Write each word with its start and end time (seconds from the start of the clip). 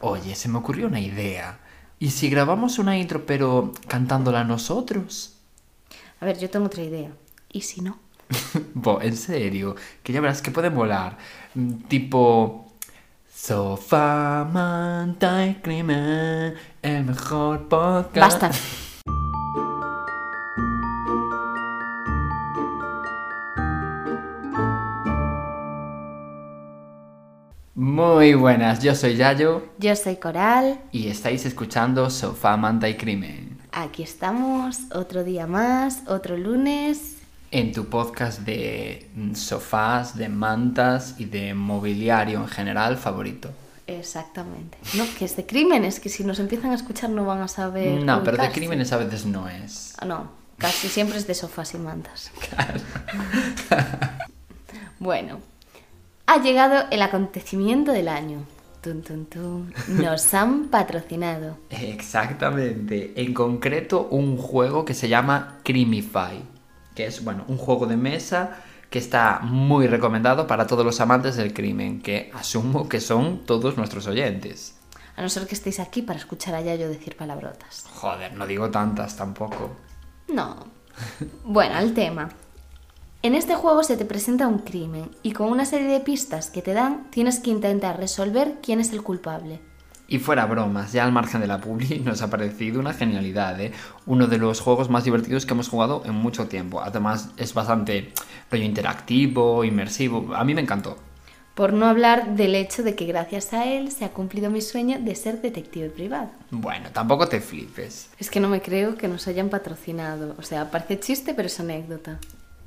Oye, 0.00 0.34
se 0.34 0.48
me 0.48 0.58
ocurrió 0.58 0.86
una 0.86 1.00
idea. 1.00 1.60
¿Y 1.98 2.10
si 2.10 2.30
grabamos 2.30 2.78
una 2.78 2.96
intro 2.98 3.26
pero 3.26 3.72
cantándola 3.86 4.44
nosotros? 4.44 5.36
A 6.20 6.24
ver, 6.24 6.38
yo 6.38 6.48
tengo 6.50 6.66
otra 6.66 6.82
idea. 6.82 7.10
¿Y 7.52 7.60
si 7.62 7.80
no? 7.82 7.98
Bo, 8.74 9.00
en 9.02 9.16
serio, 9.16 9.76
que 10.02 10.12
ya 10.12 10.20
verás 10.20 10.42
que 10.42 10.50
puede 10.50 10.68
volar. 10.70 11.18
Mm, 11.54 11.74
Tipo... 11.88 12.66
Sofá, 13.32 14.46
manta 14.52 15.46
y 15.46 15.54
crimen, 15.62 16.54
el 16.82 17.04
mejor 17.04 17.68
podcast. 17.68 18.42
Basta. 18.42 18.50
Muy 28.00 28.32
buenas, 28.32 28.82
yo 28.82 28.94
soy 28.94 29.14
Yayo 29.14 29.62
Yo 29.76 29.94
soy 29.94 30.16
Coral. 30.16 30.80
y 30.90 31.08
estáis 31.08 31.44
escuchando 31.44 32.08
Sofá, 32.08 32.56
manta 32.56 32.88
y 32.88 32.96
crimen. 32.96 33.58
Aquí 33.72 34.02
estamos, 34.02 34.78
otro 34.94 35.22
día 35.22 35.46
más, 35.46 36.04
otro 36.06 36.38
lunes. 36.38 37.18
En 37.50 37.74
tu 37.74 37.90
podcast 37.90 38.40
de 38.40 39.06
sofás, 39.34 40.16
de 40.16 40.30
mantas 40.30 41.16
y 41.18 41.26
de 41.26 41.52
mobiliario 41.52 42.40
en 42.40 42.48
general 42.48 42.96
favorito. 42.96 43.50
Exactamente. 43.86 44.78
No, 44.94 45.04
que 45.18 45.26
es 45.26 45.36
de 45.36 45.44
crímenes, 45.44 46.00
que 46.00 46.08
si 46.08 46.24
nos 46.24 46.38
empiezan 46.38 46.70
a 46.70 46.76
escuchar 46.76 47.10
no 47.10 47.26
van 47.26 47.42
a 47.42 47.48
saber. 47.48 48.02
No, 48.02 48.24
pero 48.24 48.38
de 48.38 48.50
crímenes 48.50 48.94
a 48.94 48.96
veces 48.96 49.26
no 49.26 49.46
es. 49.46 49.92
Ah, 49.98 50.06
no, 50.06 50.30
casi 50.56 50.88
siempre 50.88 51.18
es 51.18 51.26
de 51.26 51.34
sofás 51.34 51.74
y 51.74 51.78
mantas. 51.78 52.30
bueno, 54.98 55.49
ha 56.30 56.40
llegado 56.40 56.84
el 56.92 57.02
acontecimiento 57.02 57.90
del 57.90 58.06
año. 58.06 58.44
Tun, 58.80 59.02
tun, 59.02 59.26
tun. 59.26 59.74
Nos 59.88 60.32
han 60.34 60.68
patrocinado. 60.68 61.58
Exactamente. 61.70 63.12
En 63.16 63.34
concreto, 63.34 64.06
un 64.12 64.36
juego 64.36 64.84
que 64.84 64.94
se 64.94 65.08
llama 65.08 65.58
Crimify, 65.64 66.40
que 66.94 67.06
es, 67.06 67.24
bueno, 67.24 67.44
un 67.48 67.56
juego 67.56 67.86
de 67.86 67.96
mesa 67.96 68.58
que 68.90 69.00
está 69.00 69.40
muy 69.42 69.88
recomendado 69.88 70.46
para 70.46 70.68
todos 70.68 70.84
los 70.84 71.00
amantes 71.00 71.34
del 71.34 71.52
crimen, 71.52 72.00
que 72.00 72.30
asumo 72.32 72.88
que 72.88 73.00
son 73.00 73.44
todos 73.44 73.76
nuestros 73.76 74.06
oyentes. 74.06 74.78
A 75.16 75.22
no 75.22 75.28
ser 75.28 75.48
que 75.48 75.56
estéis 75.56 75.80
aquí 75.80 76.02
para 76.02 76.20
escuchar 76.20 76.54
a 76.54 76.60
Yayo 76.60 76.88
decir 76.88 77.16
palabrotas. 77.16 77.86
Joder, 77.92 78.34
no 78.34 78.46
digo 78.46 78.70
tantas 78.70 79.16
tampoco. 79.16 79.72
No. 80.28 80.64
Bueno, 81.44 81.74
al 81.74 81.92
tema. 81.92 82.28
En 83.22 83.34
este 83.34 83.54
juego 83.54 83.82
se 83.82 83.98
te 83.98 84.06
presenta 84.06 84.48
un 84.48 84.60
crimen 84.60 85.10
y 85.22 85.32
con 85.32 85.50
una 85.50 85.66
serie 85.66 85.88
de 85.88 86.00
pistas 86.00 86.48
que 86.48 86.62
te 86.62 86.72
dan 86.72 87.10
tienes 87.10 87.38
que 87.38 87.50
intentar 87.50 87.98
resolver 87.98 88.54
quién 88.62 88.80
es 88.80 88.94
el 88.94 89.02
culpable. 89.02 89.60
Y 90.08 90.20
fuera 90.20 90.46
bromas, 90.46 90.94
ya 90.94 91.04
al 91.04 91.12
margen 91.12 91.42
de 91.42 91.46
la 91.46 91.60
publi, 91.60 91.98
nos 92.04 92.22
ha 92.22 92.30
parecido 92.30 92.80
una 92.80 92.94
genialidad, 92.94 93.60
¿eh? 93.60 93.72
Uno 94.06 94.26
de 94.26 94.38
los 94.38 94.62
juegos 94.62 94.88
más 94.88 95.04
divertidos 95.04 95.44
que 95.44 95.52
hemos 95.52 95.68
jugado 95.68 96.02
en 96.06 96.14
mucho 96.14 96.48
tiempo. 96.48 96.80
Además, 96.80 97.28
es 97.36 97.52
bastante 97.52 98.10
rollo 98.50 98.64
interactivo, 98.64 99.64
inmersivo. 99.64 100.34
A 100.34 100.42
mí 100.42 100.54
me 100.54 100.62
encantó. 100.62 100.96
Por 101.54 101.74
no 101.74 101.84
hablar 101.84 102.36
del 102.36 102.54
hecho 102.54 102.82
de 102.82 102.94
que 102.94 103.04
gracias 103.04 103.52
a 103.52 103.66
él 103.66 103.92
se 103.92 104.06
ha 104.06 104.12
cumplido 104.12 104.48
mi 104.48 104.62
sueño 104.62 104.96
de 104.98 105.14
ser 105.14 105.42
detective 105.42 105.90
privado. 105.90 106.30
Bueno, 106.50 106.88
tampoco 106.90 107.28
te 107.28 107.42
flipes. 107.42 108.08
Es 108.18 108.30
que 108.30 108.40
no 108.40 108.48
me 108.48 108.62
creo 108.62 108.96
que 108.96 109.08
nos 109.08 109.28
hayan 109.28 109.50
patrocinado. 109.50 110.36
O 110.38 110.42
sea, 110.42 110.70
parece 110.70 110.98
chiste, 111.00 111.34
pero 111.34 111.48
es 111.48 111.60
anécdota. 111.60 112.18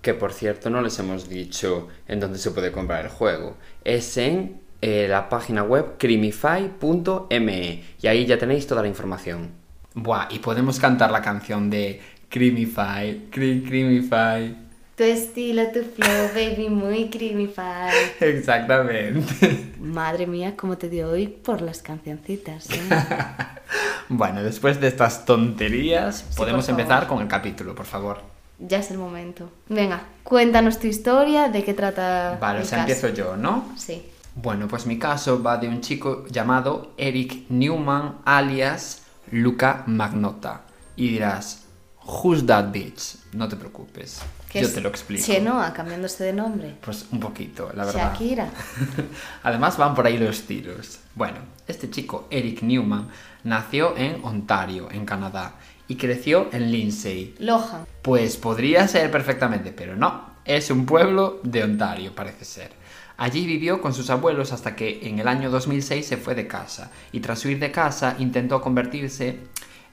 Que 0.03 0.13
por 0.13 0.33
cierto 0.33 0.69
no 0.69 0.81
les 0.81 0.99
hemos 0.99 1.27
dicho 1.27 1.87
en 2.07 2.19
dónde 2.19 2.37
se 2.37 2.51
puede 2.51 2.71
comprar 2.71 3.05
el 3.05 3.09
juego. 3.09 3.57
Es 3.83 4.17
en 4.17 4.61
eh, 4.81 5.07
la 5.09 5.29
página 5.29 5.63
web 5.63 5.97
crimify.me 5.97 7.83
y 8.01 8.07
ahí 8.07 8.25
ya 8.27 8.37
tenéis 8.37 8.67
toda 8.67 8.83
la 8.83 8.87
información. 8.87 9.49
Buah, 9.95 10.27
y 10.29 10.37
podemos 10.39 10.79
cantar 10.79 11.09
la 11.09 11.21
canción 11.21 11.69
de 11.69 12.01
Crimify, 12.29 13.29
Cri 13.31 13.63
Crimify. 13.63 14.63
Tu 14.95 15.03
estilo, 15.03 15.63
tu 15.71 15.81
flow, 15.83 16.29
baby, 16.35 16.69
muy 16.69 17.09
creamify. 17.09 17.91
Exactamente. 18.19 19.73
Madre 19.79 20.27
mía, 20.27 20.55
cómo 20.55 20.77
te 20.77 20.87
dio 20.87 21.09
hoy 21.09 21.27
por 21.27 21.61
las 21.61 21.81
cancioncitas. 21.81 22.69
¿eh? 22.69 22.79
Bueno, 24.09 24.43
después 24.43 24.79
de 24.81 24.89
estas 24.89 25.25
tonterías, 25.25 26.23
podemos 26.35 26.67
empezar 26.69 27.07
con 27.07 27.21
el 27.21 27.27
capítulo, 27.27 27.73
por 27.73 27.85
favor. 27.85 28.32
Ya 28.65 28.79
es 28.79 28.91
el 28.91 28.97
momento. 28.97 29.49
Venga, 29.67 30.03
cuéntanos 30.23 30.79
tu 30.79 30.87
historia, 30.87 31.49
de 31.49 31.63
qué 31.63 31.73
trata. 31.73 32.37
Vale, 32.39 32.59
el 32.59 32.65
o 32.65 32.67
sea, 32.67 32.79
caso. 32.79 32.91
empiezo 32.91 33.15
yo, 33.15 33.35
¿no? 33.35 33.73
Sí. 33.75 34.03
Bueno, 34.35 34.67
pues 34.67 34.85
mi 34.85 34.97
caso 34.97 35.43
va 35.43 35.57
de 35.57 35.67
un 35.67 35.81
chico 35.81 36.25
llamado 36.27 36.93
Eric 36.97 37.49
Newman, 37.49 38.19
alias 38.25 39.03
Luca 39.31 39.83
Magnota. 39.85 40.61
Y 40.95 41.09
dirás, 41.09 41.63
Who's 42.05 42.45
that 42.45 42.71
bitch? 42.71 43.15
No 43.33 43.47
te 43.47 43.55
preocupes, 43.55 44.21
yo 44.53 44.71
te 44.71 44.81
lo 44.81 44.89
explico. 44.89 45.25
Chenoa, 45.25 45.73
cambiándose 45.73 46.25
de 46.25 46.33
nombre. 46.33 46.75
Pues 46.81 47.05
un 47.11 47.19
poquito, 47.19 47.71
la 47.73 47.85
verdad. 47.85 48.11
Shakira. 48.11 48.49
Además 49.43 49.77
van 49.77 49.95
por 49.95 50.05
ahí 50.05 50.17
los 50.17 50.41
tiros. 50.41 50.99
Bueno, 51.15 51.37
este 51.67 51.89
chico, 51.89 52.27
Eric 52.29 52.61
Newman, 52.61 53.07
nació 53.43 53.95
en 53.97 54.23
Ontario, 54.23 54.89
en 54.91 55.05
Canadá, 55.05 55.55
y 55.93 55.95
creció 55.95 56.47
en 56.51 56.71
Lindsay. 56.71 57.35
Lohan. 57.37 57.85
Pues 58.01 58.35
podría 58.37 58.87
ser 58.87 59.11
perfectamente, 59.11 59.71
pero 59.71 59.95
no. 59.95 60.33
Es 60.43 60.71
un 60.71 60.87
pueblo 60.87 61.39
de 61.43 61.63
Ontario, 61.63 62.15
parece 62.15 62.45
ser. 62.45 62.71
Allí 63.15 63.45
vivió 63.45 63.79
con 63.79 63.93
sus 63.93 64.09
abuelos 64.09 64.51
hasta 64.51 64.75
que 64.75 65.07
en 65.07 65.19
el 65.19 65.27
año 65.27 65.51
2006 65.51 66.03
se 66.03 66.17
fue 66.17 66.33
de 66.33 66.47
casa. 66.47 66.89
Y 67.11 67.19
tras 67.19 67.45
huir 67.45 67.59
de 67.59 67.71
casa 67.71 68.15
intentó 68.17 68.59
convertirse 68.59 69.37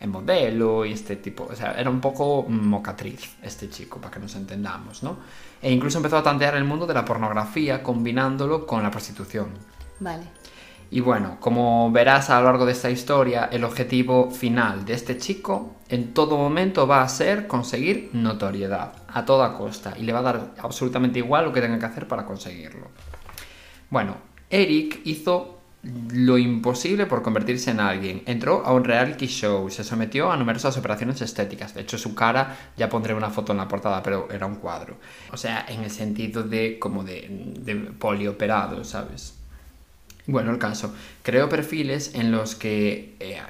en 0.00 0.10
modelo 0.10 0.86
y 0.86 0.92
este 0.94 1.16
tipo. 1.16 1.46
O 1.50 1.54
sea, 1.54 1.72
era 1.72 1.90
un 1.90 2.00
poco 2.00 2.46
mocatriz 2.48 3.36
este 3.42 3.68
chico, 3.68 4.00
para 4.00 4.14
que 4.14 4.20
nos 4.20 4.34
entendamos, 4.36 5.02
¿no? 5.02 5.18
E 5.60 5.70
incluso 5.70 5.98
empezó 5.98 6.16
a 6.16 6.22
tantear 6.22 6.54
el 6.54 6.64
mundo 6.64 6.86
de 6.86 6.94
la 6.94 7.04
pornografía 7.04 7.82
combinándolo 7.82 8.66
con 8.66 8.82
la 8.82 8.90
prostitución. 8.90 9.50
Vale. 10.00 10.24
Y 10.92 11.00
bueno, 11.00 11.36
como 11.38 11.92
verás 11.92 12.30
a 12.30 12.40
lo 12.40 12.46
largo 12.46 12.66
de 12.66 12.72
esta 12.72 12.90
historia, 12.90 13.48
el 13.52 13.62
objetivo 13.62 14.30
final 14.30 14.84
de 14.84 14.94
este 14.94 15.18
chico 15.18 15.76
en 15.88 16.12
todo 16.12 16.36
momento 16.36 16.86
va 16.86 17.02
a 17.02 17.08
ser 17.08 17.46
conseguir 17.46 18.10
notoriedad, 18.12 18.92
a 19.06 19.24
toda 19.24 19.56
costa, 19.56 19.94
y 19.96 20.02
le 20.02 20.12
va 20.12 20.18
a 20.18 20.22
dar 20.22 20.50
absolutamente 20.58 21.20
igual 21.20 21.44
lo 21.44 21.52
que 21.52 21.60
tenga 21.60 21.78
que 21.78 21.86
hacer 21.86 22.08
para 22.08 22.26
conseguirlo. 22.26 22.88
Bueno, 23.88 24.16
Eric 24.50 25.00
hizo 25.04 25.60
lo 26.12 26.36
imposible 26.38 27.06
por 27.06 27.22
convertirse 27.22 27.70
en 27.70 27.80
alguien. 27.80 28.22
Entró 28.26 28.64
a 28.66 28.72
un 28.72 28.84
reality 28.84 29.26
show, 29.26 29.70
se 29.70 29.84
sometió 29.84 30.30
a 30.30 30.36
numerosas 30.36 30.76
operaciones 30.76 31.22
estéticas. 31.22 31.72
De 31.72 31.82
hecho, 31.82 31.98
su 31.98 32.14
cara, 32.14 32.56
ya 32.76 32.88
pondré 32.88 33.14
una 33.14 33.30
foto 33.30 33.52
en 33.52 33.58
la 33.58 33.68
portada, 33.68 34.02
pero 34.02 34.28
era 34.30 34.46
un 34.46 34.56
cuadro. 34.56 34.98
O 35.32 35.36
sea, 35.36 35.64
en 35.68 35.82
el 35.82 35.90
sentido 35.90 36.42
de 36.42 36.78
como 36.78 37.04
de, 37.04 37.54
de 37.60 37.76
polioperado, 37.76 38.84
¿sabes? 38.84 39.39
Bueno, 40.30 40.52
el 40.52 40.58
caso, 40.58 40.94
creó 41.24 41.48
perfiles 41.48 42.14
en 42.14 42.30
los 42.30 42.54
que 42.54 43.16
eh, 43.18 43.40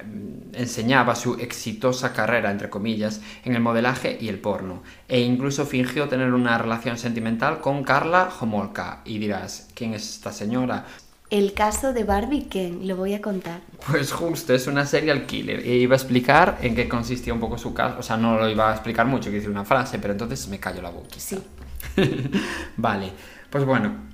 enseñaba 0.53 1.13
su 1.13 1.35
exitosa 1.35 2.11
carrera, 2.11 2.49
entre 2.49 2.71
comillas, 2.71 3.21
en 3.45 3.53
el 3.53 3.61
modelaje 3.61 4.17
y 4.19 4.29
el 4.29 4.39
porno, 4.39 4.81
e 5.07 5.19
incluso 5.19 5.67
fingió 5.67 6.07
tener 6.07 6.33
una 6.33 6.57
relación 6.57 6.97
sentimental 6.97 7.61
con 7.61 7.83
Carla 7.83 8.29
Homolka. 8.39 9.01
Y 9.05 9.19
dirás, 9.19 9.69
¿quién 9.75 9.93
es 9.93 10.09
esta 10.09 10.31
señora? 10.31 10.87
El 11.29 11.53
caso 11.53 11.93
de 11.93 12.03
Barbie 12.03 12.47
Ken, 12.47 12.87
lo 12.87 12.95
voy 12.95 13.13
a 13.13 13.21
contar. 13.21 13.61
Pues 13.87 14.11
justo, 14.11 14.55
es 14.55 14.65
una 14.65 14.87
serial 14.87 15.27
killer. 15.27 15.59
E 15.59 15.75
iba 15.75 15.93
a 15.93 15.97
explicar 15.97 16.57
en 16.63 16.73
qué 16.73 16.89
consistía 16.89 17.31
un 17.31 17.39
poco 17.39 17.59
su 17.59 17.75
caso, 17.75 17.99
o 17.99 18.03
sea, 18.03 18.17
no 18.17 18.39
lo 18.39 18.49
iba 18.49 18.71
a 18.71 18.73
explicar 18.73 19.05
mucho, 19.05 19.25
quiero 19.25 19.35
decir 19.35 19.51
una 19.51 19.65
frase, 19.65 19.99
pero 19.99 20.13
entonces 20.13 20.47
me 20.47 20.59
callo 20.59 20.81
la 20.81 20.89
boca. 20.89 21.15
Sí. 21.17 21.39
vale, 22.77 23.11
pues 23.51 23.65
bueno, 23.65 24.10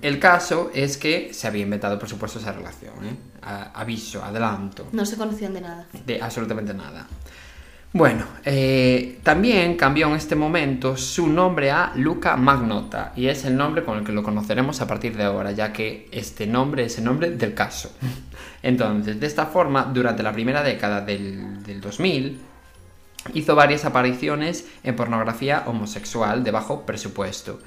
el 0.00 0.18
caso 0.18 0.70
es 0.74 0.96
que 0.96 1.34
se 1.34 1.46
había 1.46 1.62
inventado, 1.62 1.98
por 1.98 2.08
supuesto, 2.08 2.38
esa 2.38 2.52
relación, 2.52 2.94
¿eh? 3.04 3.14
A- 3.42 3.70
aviso, 3.80 4.24
adelanto, 4.24 4.88
No 4.92 5.04
se 5.04 5.16
conocían 5.16 5.52
de 5.54 5.60
nada. 5.60 5.86
de 6.06 6.22
absolutamente 6.22 6.72
nada. 6.74 7.06
Bueno, 7.94 8.24
eh, 8.46 9.18
también 9.22 9.76
cambió 9.76 10.06
en 10.08 10.14
este 10.14 10.34
momento 10.34 10.96
su 10.96 11.26
nombre 11.26 11.70
a 11.70 11.92
Luca 11.96 12.36
Magnota 12.38 13.12
y 13.14 13.26
es 13.26 13.44
el 13.44 13.54
nombre 13.54 13.84
con 13.84 13.98
el 13.98 14.04
que 14.04 14.12
lo 14.12 14.22
conoceremos 14.22 14.80
a 14.80 14.86
partir 14.86 15.14
de 15.14 15.24
ahora, 15.24 15.52
ya 15.52 15.74
que 15.74 16.08
este 16.10 16.46
nombre 16.46 16.86
es 16.86 16.96
el 16.96 17.04
nombre 17.04 17.30
del 17.32 17.52
caso. 17.52 17.92
Entonces, 18.62 19.20
de 19.20 19.26
esta 19.26 19.44
forma, 19.44 19.90
durante 19.92 20.22
la 20.22 20.32
primera 20.32 20.62
década 20.62 21.02
del, 21.02 21.62
del 21.64 21.82
2000, 21.82 22.40
hizo 23.34 23.54
varias 23.54 23.84
apariciones 23.84 24.66
en 24.82 24.96
pornografía 24.96 25.64
homosexual 25.66 26.42
de 26.44 26.50
bajo 26.50 26.86
presupuesto. 26.86 27.60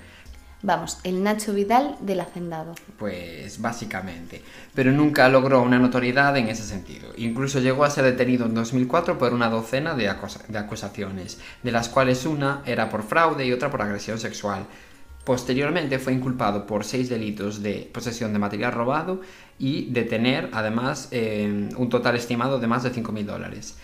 Vamos, 0.62 1.00
el 1.04 1.22
Nacho 1.22 1.54
Vidal 1.54 1.96
del 2.00 2.22
Hacendado. 2.22 2.74
Pues 2.98 3.62
básicamente. 3.62 4.42
Pero 4.74 4.92
nunca 4.92 5.30
logró 5.30 5.62
una 5.62 5.78
notoriedad 5.78 6.36
en 6.38 6.48
ese 6.48 6.64
sentido. 6.64 7.10
Incluso 7.18 7.60
llegó 7.60 7.84
a 7.84 7.90
ser 7.90 8.06
detenido 8.06 8.46
en 8.46 8.56
2004 8.56 9.18
por 9.18 9.34
una 9.34 9.50
docena 9.50 9.94
de, 9.94 10.10
acusaciones, 10.10 11.40
de 11.62 11.72
las 11.72 11.90
cuales 11.90 12.26
una 12.26 12.62
era 12.66 12.90
por 12.90 13.04
fraude 13.04 13.46
y 13.46 13.52
otra 13.52 13.70
por 13.70 13.82
agresión 13.82 14.18
sexual. 14.18 14.66
Posteriormente 15.24 15.98
fue 16.00 16.14
inculpado 16.14 16.68
por 16.68 16.84
seis 16.84 17.10
delitos 17.10 17.64
de 17.64 17.90
posesión 17.92 18.32
de 18.32 18.40
material 18.40 18.72
robado 18.72 19.22
y 19.58 19.92
de 19.92 20.04
tener 20.04 20.50
además 20.54 21.08
eh, 21.12 21.70
un 21.76 21.90
total 21.90 22.16
estimado 22.16 22.60
de 22.60 22.68
más 22.68 22.84
de 22.84 22.92
5.000 22.92 23.26
dólares. 23.26 23.76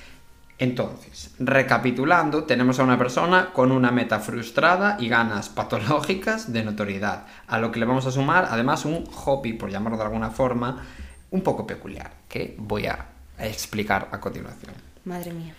Entonces, 0.62 1.32
recapitulando, 1.40 2.44
tenemos 2.44 2.80
a 2.80 2.84
una 2.84 2.96
persona 2.96 3.52
con 3.52 3.72
una 3.72 3.90
meta 3.90 4.20
frustrada 4.20 4.96
y 5.00 5.10
ganas 5.10 5.50
patológicas 5.50 6.54
de 6.54 6.64
notoriedad, 6.64 7.26
a 7.48 7.58
lo 7.58 7.72
que 7.72 7.80
le 7.80 7.88
vamos 7.88 8.06
a 8.06 8.12
sumar 8.12 8.48
además 8.48 8.86
un 8.86 9.04
hobby, 9.08 9.54
por 9.54 9.72
llamarlo 9.72 9.98
de 9.98 10.04
alguna 10.04 10.30
forma, 10.30 10.86
un 11.32 11.42
poco 11.42 11.66
peculiar, 11.66 12.12
que 12.30 12.56
voy 12.60 12.86
a 12.86 13.08
explicar 13.40 14.10
a 14.12 14.20
continuación. 14.20 14.76
Madre 15.04 15.34
mía. 15.34 15.56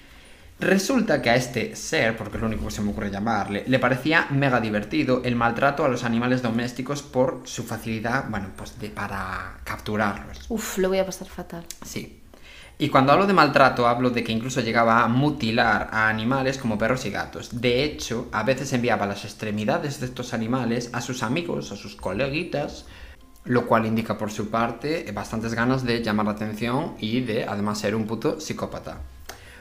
Resulta 0.60 1.20
que 1.20 1.30
a 1.30 1.34
este 1.34 1.74
ser, 1.74 2.16
porque 2.16 2.36
es 2.36 2.40
lo 2.40 2.46
único 2.46 2.66
que 2.66 2.70
se 2.70 2.82
me 2.82 2.92
ocurre 2.92 3.10
llamarle, 3.10 3.64
le 3.66 3.80
parecía 3.80 4.28
mega 4.30 4.60
divertido 4.60 5.22
el 5.24 5.34
maltrato 5.34 5.84
a 5.84 5.88
los 5.88 6.04
animales 6.04 6.42
domésticos 6.42 7.02
por 7.02 7.40
su 7.42 7.64
facilidad, 7.64 8.26
bueno, 8.30 8.50
pues 8.56 8.78
de, 8.78 8.88
para 8.88 9.58
capturarlos. 9.64 10.46
Uf, 10.48 10.78
lo 10.78 10.90
voy 10.90 11.00
a 11.00 11.06
pasar 11.06 11.26
fatal. 11.26 11.66
Sí. 11.84 12.21
Y 12.82 12.88
cuando 12.88 13.12
hablo 13.12 13.28
de 13.28 13.32
maltrato, 13.32 13.86
hablo 13.86 14.10
de 14.10 14.24
que 14.24 14.32
incluso 14.32 14.60
llegaba 14.60 15.04
a 15.04 15.06
mutilar 15.06 15.88
a 15.92 16.08
animales 16.08 16.58
como 16.58 16.78
perros 16.78 17.06
y 17.06 17.10
gatos. 17.10 17.60
De 17.60 17.84
hecho, 17.84 18.26
a 18.32 18.42
veces 18.42 18.72
enviaba 18.72 19.06
las 19.06 19.24
extremidades 19.24 20.00
de 20.00 20.06
estos 20.06 20.34
animales 20.34 20.90
a 20.92 21.00
sus 21.00 21.22
amigos, 21.22 21.70
a 21.70 21.76
sus 21.76 21.94
coleguitas, 21.94 22.86
lo 23.44 23.68
cual 23.68 23.86
indica 23.86 24.18
por 24.18 24.32
su 24.32 24.50
parte 24.50 25.08
bastantes 25.14 25.54
ganas 25.54 25.84
de 25.84 26.02
llamar 26.02 26.26
la 26.26 26.32
atención 26.32 26.96
y 26.98 27.20
de 27.20 27.44
además 27.44 27.78
ser 27.78 27.94
un 27.94 28.08
puto 28.08 28.40
psicópata. 28.40 28.98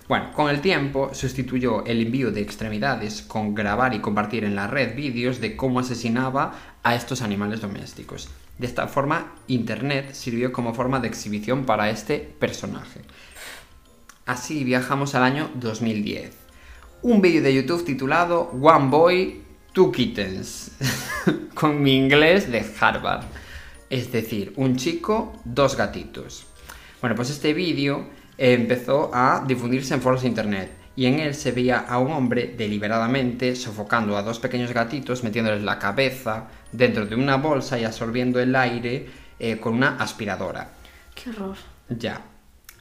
Bueno, 0.08 0.32
con 0.34 0.50
el 0.50 0.60
tiempo 0.60 1.12
sustituyó 1.14 1.86
el 1.86 2.02
envío 2.02 2.32
de 2.32 2.42
extremidades 2.42 3.22
con 3.22 3.54
grabar 3.54 3.94
y 3.94 4.00
compartir 4.00 4.46
en 4.46 4.56
la 4.56 4.66
red 4.66 4.96
vídeos 4.96 5.40
de 5.40 5.56
cómo 5.56 5.80
asesinaba 5.80 6.54
a 6.82 6.96
estos 6.96 7.22
animales 7.22 7.62
domésticos. 7.62 8.30
De 8.62 8.68
esta 8.68 8.88
forma, 8.88 9.34
Internet 9.48 10.14
sirvió 10.14 10.52
como 10.52 10.76
forma 10.76 11.00
de 11.00 11.08
exhibición 11.08 11.66
para 11.66 11.90
este 11.90 12.20
personaje. 12.20 13.02
Así 14.28 14.64
viajamos 14.64 15.16
al 15.16 15.24
año 15.24 15.50
2010. 15.56 16.32
Un 17.02 17.22
vídeo 17.22 17.42
de 17.42 17.56
YouTube 17.56 17.84
titulado 17.84 18.52
One 18.62 18.90
Boy, 18.90 19.42
Two 19.74 19.92
Kittens, 19.92 20.74
con 21.56 21.82
mi 21.82 21.98
inglés 21.98 22.52
de 22.52 22.64
Harvard. 22.80 23.24
Es 23.90 24.12
decir, 24.12 24.54
un 24.58 24.76
chico, 24.76 25.34
dos 25.44 25.76
gatitos. 25.76 26.46
Bueno, 27.02 27.16
pues 27.16 27.32
este 27.32 27.56
vídeo 27.56 28.10
empezó 28.38 29.10
a 29.12 29.44
difundirse 29.48 29.96
en 29.96 30.04
foros 30.04 30.22
de 30.22 30.28
internet 30.28 30.72
y 30.96 31.08
en 31.08 31.20
él 31.20 31.34
se 31.34 31.52
veía 31.52 31.80
a 31.80 31.98
un 31.98 32.12
hombre 32.12 32.54
deliberadamente 32.56 33.56
sofocando 33.56 34.18
a 34.18 34.22
dos 34.22 34.38
pequeños 34.38 34.72
gatitos, 34.72 35.24
metiéndoles 35.24 35.64
la 35.64 35.80
cabeza 35.80 36.48
dentro 36.72 37.06
de 37.06 37.16
una 37.16 37.38
bolsa 37.38 37.80
y 37.80 37.84
absorbiendo 37.84 38.40
el 38.40 38.56
aire 38.56 39.08
eh, 39.40 39.58
con 39.58 39.74
una 39.76 39.98
aspiradora. 39.98 40.70
Qué 41.16 41.30
horror. 41.30 41.56
Ya. 41.90 42.22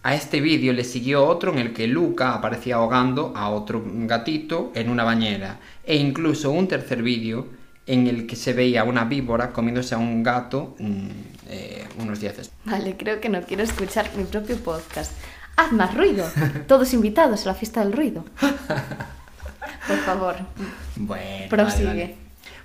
A 0.03 0.15
este 0.15 0.41
vídeo 0.41 0.73
le 0.73 0.85
siguió 0.85 1.27
otro 1.27 1.53
en 1.53 1.59
el 1.59 1.73
que 1.75 1.87
Luca 1.87 2.33
aparecía 2.33 2.77
ahogando 2.77 3.33
a 3.37 3.51
otro 3.51 3.83
gatito 3.85 4.73
en 4.75 4.89
una 4.89 5.05
bañera. 5.05 5.59
E 5.85 5.97
incluso 5.97 6.51
un 6.51 6.69
tercer 6.69 7.03
vídeo 7.03 7.49
en 7.87 8.07
el 8.07 8.27
que 8.27 8.37
se 8.37 8.53
veía 8.53 8.85
una 8.85 9.05
víbora 9.05 9.53
comiéndose 9.53 9.95
a 9.95 9.99
un 9.99 10.23
gato 10.23 10.75
mm, 10.79 11.09
eh, 11.49 11.87
unos 11.99 12.21
días 12.21 12.37
después. 12.37 12.59
Vale, 12.65 12.97
creo 12.97 13.21
que 13.21 13.29
no 13.29 13.43
quiero 13.43 13.63
escuchar 13.63 14.09
mi 14.17 14.25
propio 14.25 14.57
podcast. 14.59 15.13
Haz 15.57 15.73
más 15.73 15.95
ruido. 15.95 16.25
Todos 16.67 16.95
invitados 16.95 17.45
a 17.45 17.49
la 17.51 17.55
fiesta 17.55 17.81
del 17.85 17.93
ruido. 17.93 18.25
Por 19.87 19.99
favor, 19.99 20.37
Bueno, 20.97 21.49
prosigue. 21.51 21.85
vale, 21.85 22.01
vale. 22.05 22.17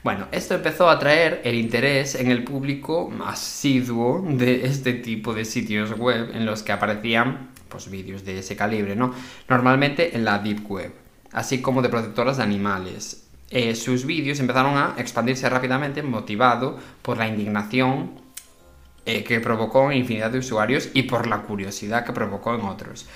Bueno, 0.05 0.27
esto 0.31 0.53
empezó 0.53 0.87
a 0.87 0.91
atraer 0.91 1.41
el 1.45 1.55
interés 1.55 2.13
en 2.13 2.29
el 2.29 2.43
público 2.43 3.11
asiduo 3.25 4.23
de 4.23 4.67
este 4.67 4.93
tipo 4.93 5.33
de 5.33 5.45
sitios 5.45 5.97
web 5.97 6.29
en 6.35 6.45
los 6.45 6.61
que 6.61 6.71
aparecían 6.71 7.49
pues, 7.69 7.89
vídeos 7.89 8.23
de 8.23 8.37
ese 8.37 8.55
calibre, 8.55 8.95
¿no? 8.95 9.15
Normalmente 9.49 10.15
en 10.15 10.23
la 10.23 10.37
Deep 10.37 10.69
Web, 10.69 10.93
así 11.31 11.59
como 11.59 11.81
de 11.81 11.89
protectoras 11.89 12.37
de 12.37 12.43
animales. 12.43 13.25
Eh, 13.49 13.73
sus 13.73 14.05
vídeos 14.05 14.39
empezaron 14.39 14.77
a 14.77 14.93
expandirse 14.99 15.49
rápidamente 15.49 16.03
motivado 16.03 16.77
por 17.01 17.17
la 17.17 17.27
indignación 17.27 18.11
eh, 19.07 19.23
que 19.23 19.39
provocó 19.39 19.91
en 19.91 19.97
infinidad 19.97 20.29
de 20.29 20.37
usuarios 20.37 20.89
y 20.93 21.01
por 21.01 21.25
la 21.25 21.41
curiosidad 21.41 22.05
que 22.05 22.13
provocó 22.13 22.53
en 22.53 22.61
otros. 22.61 23.07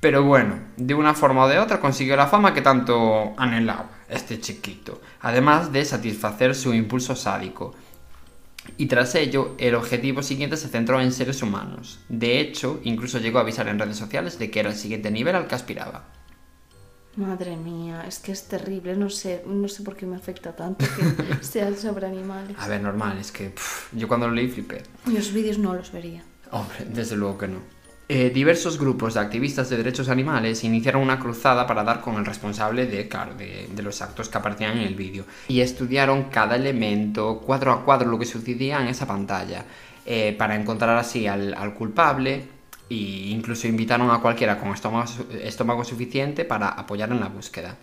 Pero 0.00 0.24
bueno, 0.24 0.58
de 0.76 0.94
una 0.94 1.14
forma 1.14 1.44
o 1.44 1.48
de 1.48 1.58
otra 1.58 1.80
consiguió 1.80 2.16
la 2.16 2.26
fama 2.26 2.52
que 2.52 2.62
tanto 2.62 3.34
anhelaba 3.38 3.90
este 4.08 4.40
chiquito, 4.40 5.00
además 5.20 5.72
de 5.72 5.84
satisfacer 5.84 6.54
su 6.54 6.74
impulso 6.74 7.16
sádico. 7.16 7.74
Y 8.76 8.86
tras 8.86 9.14
ello, 9.14 9.54
el 9.58 9.74
objetivo 9.74 10.22
siguiente 10.22 10.56
se 10.56 10.68
centró 10.68 11.00
en 11.00 11.12
seres 11.12 11.42
humanos. 11.42 12.00
De 12.08 12.40
hecho, 12.40 12.80
incluso 12.84 13.18
llegó 13.18 13.38
a 13.38 13.42
avisar 13.42 13.68
en 13.68 13.78
redes 13.78 13.96
sociales 13.96 14.38
de 14.38 14.50
que 14.50 14.60
era 14.60 14.70
el 14.70 14.76
siguiente 14.76 15.10
nivel 15.10 15.34
al 15.34 15.46
que 15.46 15.54
aspiraba. 15.54 16.04
Madre 17.16 17.56
mía, 17.56 18.04
es 18.06 18.18
que 18.18 18.32
es 18.32 18.46
terrible. 18.46 18.94
No 18.94 19.08
sé, 19.08 19.42
no 19.46 19.68
sé 19.68 19.82
por 19.82 19.96
qué 19.96 20.04
me 20.04 20.16
afecta 20.16 20.54
tanto 20.54 20.84
que 20.84 21.36
sea 21.44 21.74
sobre 21.74 22.06
animales. 22.06 22.56
A 22.58 22.68
ver, 22.68 22.82
normal, 22.82 23.16
es 23.18 23.32
que 23.32 23.50
pff, 23.50 23.94
yo 23.94 24.06
cuando 24.06 24.28
lo 24.28 24.34
leí 24.34 24.48
flipé. 24.48 24.82
Los 25.06 25.32
vídeos 25.32 25.58
no 25.58 25.74
los 25.74 25.90
vería. 25.92 26.22
Hombre, 26.50 26.84
desde 26.92 27.16
luego 27.16 27.38
que 27.38 27.48
no. 27.48 27.60
Eh, 28.08 28.30
diversos 28.30 28.78
grupos 28.78 29.14
de 29.14 29.20
activistas 29.20 29.68
de 29.68 29.78
derechos 29.78 30.08
animales 30.08 30.62
iniciaron 30.62 31.02
una 31.02 31.18
cruzada 31.18 31.66
para 31.66 31.82
dar 31.82 32.00
con 32.00 32.14
el 32.14 32.24
responsable 32.24 32.86
de, 32.86 33.08
de, 33.74 33.82
los 33.82 34.00
actos 34.00 34.28
que 34.28 34.38
aparecían 34.38 34.78
en 34.78 34.84
el 34.84 34.94
vídeo 34.94 35.24
y 35.48 35.60
estudiaron 35.60 36.24
cada 36.30 36.54
elemento, 36.54 37.40
cuadro 37.44 37.72
a 37.72 37.84
cuadro, 37.84 38.08
lo 38.08 38.16
que 38.16 38.24
sucedía 38.24 38.80
en 38.80 38.86
esa 38.86 39.08
pantalla, 39.08 39.64
eh, 40.04 40.36
para 40.38 40.54
encontrar 40.54 40.96
así 40.96 41.26
al, 41.26 41.74
culpable 41.74 42.44
e 42.88 42.94
incluso 42.94 43.66
invitaron 43.66 44.08
a 44.12 44.20
cualquiera 44.20 44.60
con 44.60 44.72
estómago 44.72 45.84
suficiente 45.84 46.44
para 46.44 46.68
apoyar 46.68 47.10
en 47.10 47.18
la 47.18 47.26
búsqueda. 47.26 47.76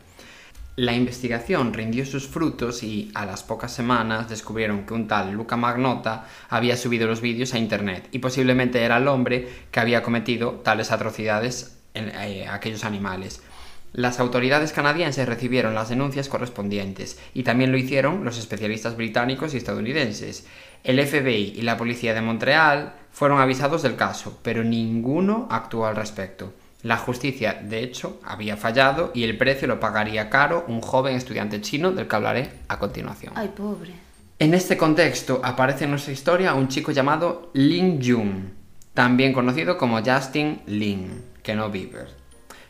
La 0.75 0.93
investigación 0.93 1.71
rindió 1.71 2.03
sus 2.03 2.27
frutos 2.27 2.81
y 2.81 3.11
a 3.13 3.27
las 3.27 3.43
pocas 3.43 3.71
semanas 3.71 4.27
descubrieron 4.27 4.87
que 4.87 4.95
un 4.95 5.07
tal 5.07 5.31
Luca 5.31 5.55
Magnota 5.55 6.25
había 6.49 6.77
subido 6.77 7.05
los 7.05 7.21
vídeos 7.21 7.53
a 7.53 7.59
internet 7.59 8.07
y 8.11 8.17
posiblemente 8.17 8.81
era 8.81 8.97
el 8.97 9.07
hombre 9.07 9.47
que 9.69 9.79
había 9.79 10.01
cometido 10.01 10.61
tales 10.63 10.91
atrocidades 10.91 11.77
en 11.93 12.09
eh, 12.09 12.47
aquellos 12.47 12.85
animales. 12.85 13.43
Las 13.91 14.19
autoridades 14.19 14.73
canadienses 14.73 15.29
recibieron 15.29 15.75
las 15.75 15.89
denuncias 15.89 16.27
correspondientes 16.27 17.19
y 17.35 17.43
también 17.43 17.71
lo 17.71 17.77
hicieron 17.77 18.25
los 18.25 18.39
especialistas 18.39 18.97
británicos 18.97 19.53
y 19.53 19.57
estadounidenses. 19.57 20.47
El 20.83 20.99
FBI 21.05 21.53
y 21.55 21.61
la 21.61 21.77
policía 21.77 22.15
de 22.15 22.21
Montreal 22.21 22.95
fueron 23.11 23.39
avisados 23.39 23.83
del 23.83 23.95
caso, 23.95 24.39
pero 24.41 24.63
ninguno 24.63 25.47
actuó 25.51 25.85
al 25.85 25.95
respecto. 25.95 26.51
La 26.83 26.97
justicia, 26.97 27.53
de 27.63 27.81
hecho, 27.81 28.19
había 28.25 28.57
fallado 28.57 29.11
y 29.13 29.23
el 29.23 29.37
precio 29.37 29.69
lo 29.69 29.79
pagaría 29.79 30.29
caro 30.29 30.65
un 30.67 30.81
joven 30.81 31.15
estudiante 31.15 31.61
chino 31.61 31.91
del 31.91 32.07
que 32.09 32.15
hablaré 32.15 32.49
a 32.67 32.77
continuación. 32.77 33.31
Ay, 33.35 33.51
pobre. 33.55 33.93
En 34.37 34.53
este 34.53 34.75
contexto 34.75 35.39
aparece 35.41 35.85
en 35.85 35.91
nuestra 35.91 36.11
historia 36.11 36.53
un 36.53 36.67
chico 36.67 36.91
llamado 36.91 37.51
Lin 37.53 38.01
Jun, 38.03 38.51
también 38.93 39.31
conocido 39.31 39.77
como 39.77 40.03
Justin 40.03 40.61
Lin, 40.65 41.23
que 41.41 41.55
no 41.55 41.69
Bieber, 41.69 42.09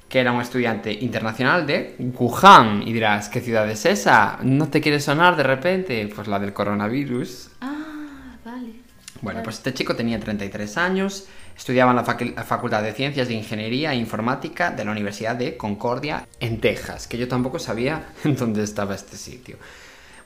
que 0.07 0.19
era 0.19 0.31
un 0.31 0.41
estudiante 0.41 0.93
internacional 0.93 1.65
de 1.65 1.95
Wuhan. 1.97 2.83
Y 2.87 2.93
dirás, 2.93 3.29
¿qué 3.29 3.41
ciudad 3.41 3.67
es 3.67 3.87
esa? 3.87 4.37
¿No 4.43 4.67
te 4.67 4.79
quiere 4.79 4.99
sonar 4.99 5.35
de 5.35 5.43
repente? 5.43 6.07
Pues 6.13 6.27
la 6.27 6.37
del 6.37 6.53
coronavirus. 6.53 7.49
Ah, 7.61 8.35
vale. 8.45 8.73
Bueno, 9.21 9.41
pues 9.41 9.55
este 9.55 9.73
chico 9.73 9.95
tenía 9.95 10.19
33 10.19 10.77
años, 10.77 11.27
estudiaba 11.57 11.91
en 11.91 11.97
la 11.97 12.05
facu- 12.05 12.35
Facultad 12.43 12.81
de 12.83 12.93
Ciencias 12.93 13.27
de 13.27 13.33
Ingeniería 13.35 13.93
e 13.93 13.95
Informática 13.97 14.71
de 14.71 14.85
la 14.85 14.91
Universidad 14.91 15.35
de 15.35 15.55
Concordia 15.57 16.27
en 16.39 16.59
Texas, 16.59 17.07
que 17.07 17.17
yo 17.17 17.27
tampoco 17.27 17.59
sabía 17.59 18.07
en 18.23 18.35
dónde 18.35 18.63
estaba 18.63 18.95
este 18.95 19.17
sitio. 19.17 19.57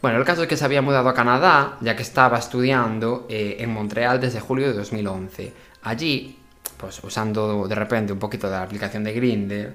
Bueno, 0.01 0.17
el 0.19 0.25
caso 0.25 0.43
es 0.43 0.47
que 0.47 0.57
se 0.57 0.63
había 0.65 0.81
mudado 0.83 1.09
a 1.09 1.13
Canadá, 1.13 1.77
ya 1.81 1.95
que 1.95 2.03
estaba 2.03 2.37
estudiando 2.37 3.25
eh, 3.29 3.57
en 3.59 3.73
Montreal 3.73 4.19
desde 4.21 4.39
julio 4.39 4.67
de 4.67 4.73
2011. 4.73 5.53
Allí, 5.83 6.37
pues 6.77 7.03
usando 7.03 7.67
de 7.67 7.73
repente 7.75 8.13
un 8.13 8.19
poquito 8.19 8.47
de 8.47 8.53
la 8.57 8.61
aplicación 8.63 9.03
de 9.03 9.13
Grindr, 9.13 9.73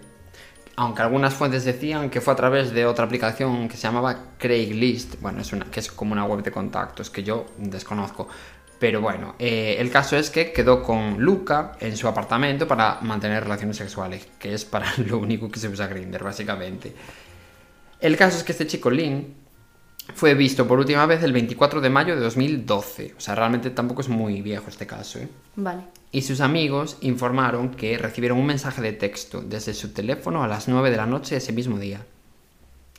aunque 0.76 1.02
algunas 1.02 1.34
fuentes 1.34 1.64
decían 1.64 2.08
que 2.08 2.20
fue 2.20 2.32
a 2.32 2.36
través 2.36 2.70
de 2.70 2.86
otra 2.86 3.04
aplicación 3.04 3.68
que 3.68 3.76
se 3.76 3.82
llamaba 3.82 4.16
Craigslist, 4.38 5.20
bueno, 5.20 5.40
es 5.42 5.52
una, 5.52 5.66
que 5.66 5.80
es 5.80 5.90
como 5.90 6.12
una 6.12 6.24
web 6.24 6.42
de 6.42 6.50
contactos 6.52 7.10
que 7.10 7.22
yo 7.24 7.46
desconozco. 7.58 8.28
Pero 8.82 9.00
bueno, 9.00 9.36
eh, 9.38 9.76
el 9.78 9.92
caso 9.92 10.16
es 10.16 10.28
que 10.28 10.50
quedó 10.50 10.82
con 10.82 11.20
Luca 11.20 11.76
en 11.78 11.96
su 11.96 12.08
apartamento 12.08 12.66
para 12.66 12.98
mantener 13.02 13.44
relaciones 13.44 13.76
sexuales, 13.76 14.26
que 14.40 14.54
es 14.54 14.64
para 14.64 14.92
lo 15.06 15.18
único 15.18 15.48
que 15.48 15.60
se 15.60 15.68
usa 15.68 15.86
Grindr, 15.86 16.24
básicamente. 16.24 16.92
El 18.00 18.16
caso 18.16 18.38
es 18.38 18.42
que 18.42 18.50
este 18.50 18.66
chico 18.66 18.90
Lin 18.90 19.36
fue 20.16 20.34
visto 20.34 20.66
por 20.66 20.80
última 20.80 21.06
vez 21.06 21.22
el 21.22 21.32
24 21.32 21.80
de 21.80 21.90
mayo 21.90 22.16
de 22.16 22.22
2012. 22.22 23.14
O 23.16 23.20
sea, 23.20 23.36
realmente 23.36 23.70
tampoco 23.70 24.00
es 24.00 24.08
muy 24.08 24.42
viejo 24.42 24.68
este 24.68 24.84
caso, 24.84 25.20
¿eh? 25.20 25.28
Vale. 25.54 25.82
y 26.10 26.22
sus 26.22 26.40
amigos 26.40 26.96
informaron 27.02 27.70
que 27.76 27.96
recibieron 27.98 28.36
un 28.36 28.46
mensaje 28.46 28.82
de 28.82 28.94
texto 28.94 29.42
desde 29.42 29.74
su 29.74 29.92
teléfono 29.92 30.42
a 30.42 30.48
las 30.48 30.66
9 30.66 30.90
de 30.90 30.96
la 30.96 31.06
noche 31.06 31.36
ese 31.36 31.52
mismo 31.52 31.78
día. 31.78 32.04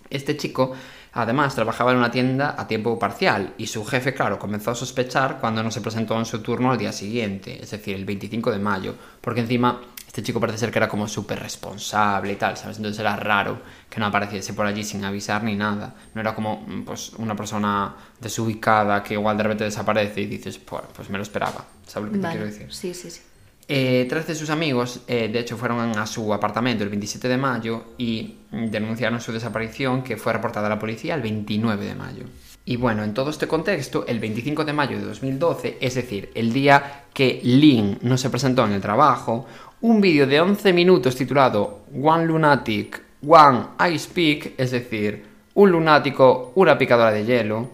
Este 0.09 0.37
chico 0.37 0.75
Además, 1.13 1.53
trabajaba 1.53 1.91
en 1.91 1.97
una 1.97 2.11
tienda 2.11 2.55
a 2.57 2.67
tiempo 2.67 2.97
parcial 2.97 3.53
y 3.57 3.67
su 3.67 3.85
jefe, 3.85 4.13
claro, 4.13 4.39
comenzó 4.39 4.71
a 4.71 4.75
sospechar 4.75 5.39
cuando 5.39 5.61
no 5.61 5.69
se 5.69 5.81
presentó 5.81 6.17
en 6.17 6.25
su 6.25 6.41
turno 6.41 6.71
al 6.71 6.77
día 6.77 6.91
siguiente, 6.91 7.61
es 7.61 7.69
decir, 7.69 7.95
el 7.95 8.05
25 8.05 8.51
de 8.51 8.59
mayo, 8.59 8.95
porque 9.21 9.41
encima 9.41 9.79
este 10.07 10.21
chico 10.21 10.39
parece 10.39 10.59
ser 10.59 10.71
que 10.71 10.77
era 10.77 10.87
como 10.87 11.07
súper 11.07 11.39
responsable 11.39 12.33
y 12.33 12.35
tal, 12.35 12.55
¿sabes? 12.55 12.77
Entonces 12.77 12.99
era 12.99 13.15
raro 13.15 13.61
que 13.89 13.99
no 13.99 14.05
apareciese 14.05 14.53
por 14.53 14.65
allí 14.67 14.83
sin 14.83 15.03
avisar 15.03 15.43
ni 15.43 15.55
nada. 15.55 15.95
No 16.13 16.21
era 16.21 16.35
como 16.35 16.63
pues, 16.85 17.13
una 17.17 17.35
persona 17.35 17.95
desubicada 18.19 19.01
que 19.01 19.15
igual 19.15 19.37
de 19.37 19.43
repente 19.43 19.63
desaparece 19.63 20.21
y 20.21 20.27
dices, 20.27 20.59
pues, 20.59 20.83
pues 20.95 21.09
me 21.09 21.17
lo 21.17 21.23
esperaba, 21.23 21.65
¿sabes 21.87 22.07
lo 22.09 22.13
que 22.13 22.19
te 22.19 22.29
quiero 22.29 22.45
decir? 22.45 22.71
Sí, 22.71 22.93
sí, 22.93 23.09
sí. 23.09 23.21
Eh, 23.67 24.05
tres 24.09 24.27
de 24.27 24.35
sus 24.35 24.49
amigos, 24.49 25.01
eh, 25.07 25.29
de 25.31 25.39
hecho, 25.39 25.57
fueron 25.57 25.97
a 25.97 26.05
su 26.05 26.33
apartamento 26.33 26.83
el 26.83 26.89
27 26.89 27.29
de 27.29 27.37
mayo 27.37 27.83
y 27.97 28.35
denunciaron 28.51 29.21
su 29.21 29.31
desaparición, 29.31 30.03
que 30.03 30.17
fue 30.17 30.33
reportada 30.33 30.67
a 30.67 30.69
la 30.69 30.79
policía 30.79 31.15
el 31.15 31.21
29 31.21 31.85
de 31.85 31.95
mayo. 31.95 32.23
Y 32.65 32.77
bueno, 32.77 33.03
en 33.03 33.13
todo 33.13 33.29
este 33.29 33.47
contexto, 33.47 34.05
el 34.07 34.19
25 34.19 34.63
de 34.63 34.73
mayo 34.73 34.97
de 34.97 35.05
2012, 35.05 35.77
es 35.81 35.95
decir, 35.95 36.31
el 36.33 36.53
día 36.53 37.03
que 37.13 37.41
Lynn 37.43 37.99
no 38.01 38.17
se 38.17 38.29
presentó 38.29 38.65
en 38.65 38.73
el 38.73 38.81
trabajo, 38.81 39.45
un 39.81 39.99
vídeo 39.99 40.25
de 40.27 40.39
11 40.39 40.71
minutos 40.71 41.15
titulado 41.15 41.83
One 42.01 42.25
Lunatic, 42.25 43.01
One 43.27 43.65
I 43.79 43.99
Speak, 43.99 44.53
es 44.57 44.71
decir, 44.71 45.25
un 45.55 45.71
lunático, 45.71 46.51
una 46.55 46.77
picadora 46.77 47.11
de 47.11 47.25
hielo, 47.25 47.69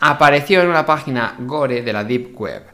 apareció 0.00 0.62
en 0.62 0.68
una 0.68 0.86
página 0.86 1.36
gore 1.40 1.82
de 1.82 1.92
la 1.92 2.04
Deep 2.04 2.40
Web. 2.40 2.71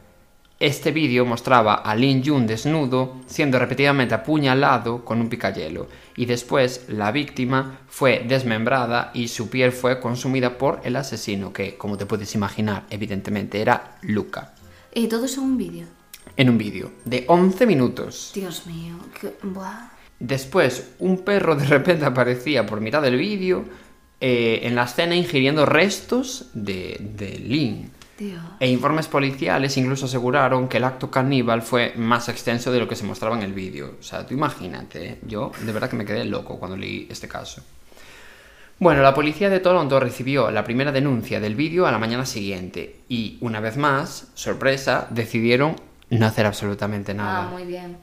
Este 0.59 0.91
vídeo 0.91 1.25
mostraba 1.25 1.75
a 1.75 1.95
Lin 1.95 2.21
Jun 2.21 2.45
desnudo, 2.45 3.15
siendo 3.27 3.57
repetidamente 3.59 4.13
apuñalado 4.13 5.05
con 5.05 5.21
un 5.21 5.29
picayelo, 5.29 5.87
y 6.17 6.25
después 6.25 6.83
la 6.89 7.13
víctima 7.13 7.79
fue 7.87 8.25
desmembrada 8.27 9.11
y 9.13 9.29
su 9.29 9.49
piel 9.49 9.71
fue 9.71 10.01
consumida 10.01 10.57
por 10.57 10.81
el 10.83 10.97
asesino, 10.97 11.53
que, 11.53 11.77
como 11.77 11.97
te 11.97 12.05
puedes 12.05 12.35
imaginar, 12.35 12.83
evidentemente 12.89 13.61
era 13.61 13.99
Luca. 14.01 14.53
Y 14.93 15.07
todo 15.07 15.23
eso 15.27 15.39
en 15.39 15.47
un 15.47 15.57
vídeo. 15.57 15.87
En 16.35 16.49
un 16.49 16.57
vídeo 16.57 16.91
de 17.05 17.23
11 17.25 17.65
minutos. 17.65 18.31
Dios 18.35 18.67
mío, 18.67 18.95
qué... 19.19 19.35
Buah. 19.41 19.91
Después, 20.19 20.89
un 20.99 21.19
perro 21.19 21.55
de 21.55 21.67
repente 21.67 22.03
aparecía 22.03 22.65
por 22.65 22.81
mitad 22.81 23.01
del 23.01 23.15
vídeo 23.15 23.63
eh, 24.19 24.59
en 24.63 24.75
la 24.75 24.83
escena 24.83 25.15
ingiriendo 25.15 25.65
restos 25.65 26.49
de, 26.53 26.97
de 26.99 27.39
Lin. 27.39 27.91
Dios. 28.19 28.41
E 28.59 28.67
informes 28.67 29.07
policiales 29.07 29.77
incluso 29.77 30.05
aseguraron 30.05 30.67
que 30.67 30.77
el 30.77 30.83
acto 30.83 31.09
caníbal 31.09 31.61
fue 31.61 31.93
más 31.95 32.27
extenso 32.29 32.71
de 32.71 32.79
lo 32.79 32.87
que 32.87 32.95
se 32.95 33.05
mostraba 33.05 33.35
en 33.37 33.43
el 33.43 33.53
vídeo. 33.53 33.95
O 33.99 34.03
sea, 34.03 34.25
tú 34.25 34.33
imagínate, 34.33 35.07
¿eh? 35.07 35.19
yo 35.25 35.51
de 35.61 35.71
verdad 35.71 35.89
que 35.89 35.95
me 35.95 36.05
quedé 36.05 36.25
loco 36.25 36.59
cuando 36.59 36.75
leí 36.77 37.07
este 37.09 37.27
caso. 37.27 37.61
Bueno, 38.77 39.01
la 39.01 39.13
policía 39.13 39.49
de 39.49 39.59
Toronto 39.59 39.99
recibió 39.99 40.51
la 40.51 40.63
primera 40.63 40.91
denuncia 40.91 41.39
del 41.39 41.55
vídeo 41.55 41.85
a 41.85 41.91
la 41.91 41.97
mañana 41.97 42.25
siguiente 42.25 43.01
y, 43.09 43.37
una 43.41 43.59
vez 43.59 43.75
más, 43.75 44.27
sorpresa, 44.35 45.07
decidieron 45.09 45.75
no 46.09 46.25
hacer 46.25 46.45
absolutamente 46.45 47.13
nada. 47.13 47.47
Ah, 47.47 47.49
muy 47.51 47.65
bien. 47.65 47.97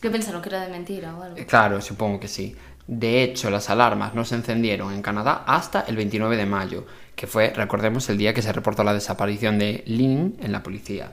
¿Qué 0.00 0.10
pensaron? 0.10 0.40
¿Que 0.40 0.48
era 0.48 0.60
de 0.60 0.68
mentira 0.70 1.16
o 1.16 1.22
algo? 1.22 1.36
Eh, 1.36 1.46
Claro, 1.46 1.80
supongo 1.80 2.20
que 2.20 2.28
sí. 2.28 2.56
De 2.86 3.22
hecho, 3.22 3.50
las 3.50 3.70
alarmas 3.70 4.14
no 4.14 4.24
se 4.24 4.34
encendieron 4.34 4.92
en 4.92 5.02
Canadá 5.02 5.44
hasta 5.46 5.82
el 5.82 5.96
29 5.96 6.36
de 6.36 6.46
mayo, 6.46 6.86
que 7.14 7.26
fue, 7.26 7.50
recordemos, 7.50 8.08
el 8.08 8.18
día 8.18 8.34
que 8.34 8.42
se 8.42 8.52
reportó 8.52 8.84
la 8.84 8.94
desaparición 8.94 9.58
de 9.58 9.82
Lynn 9.86 10.36
en 10.40 10.52
la 10.52 10.62
policía. 10.62 11.12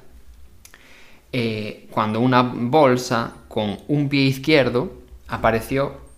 Eh, 1.31 1.87
cuando 1.91 2.19
una 2.19 2.41
bolsa 2.41 3.33
con 3.47 3.77
un 3.87 4.09
pie 4.09 4.23
izquierdo 4.23 4.93
apareció 5.27 6.09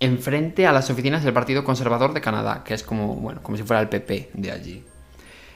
enfrente 0.00 0.66
a 0.66 0.72
las 0.72 0.90
oficinas 0.90 1.24
del 1.24 1.32
Partido 1.32 1.64
Conservador 1.64 2.12
de 2.12 2.20
Canadá, 2.20 2.62
que 2.64 2.74
es 2.74 2.82
como, 2.82 3.16
bueno, 3.16 3.42
como 3.42 3.56
si 3.56 3.62
fuera 3.62 3.80
el 3.80 3.88
PP 3.88 4.30
de 4.34 4.52
allí. 4.52 4.84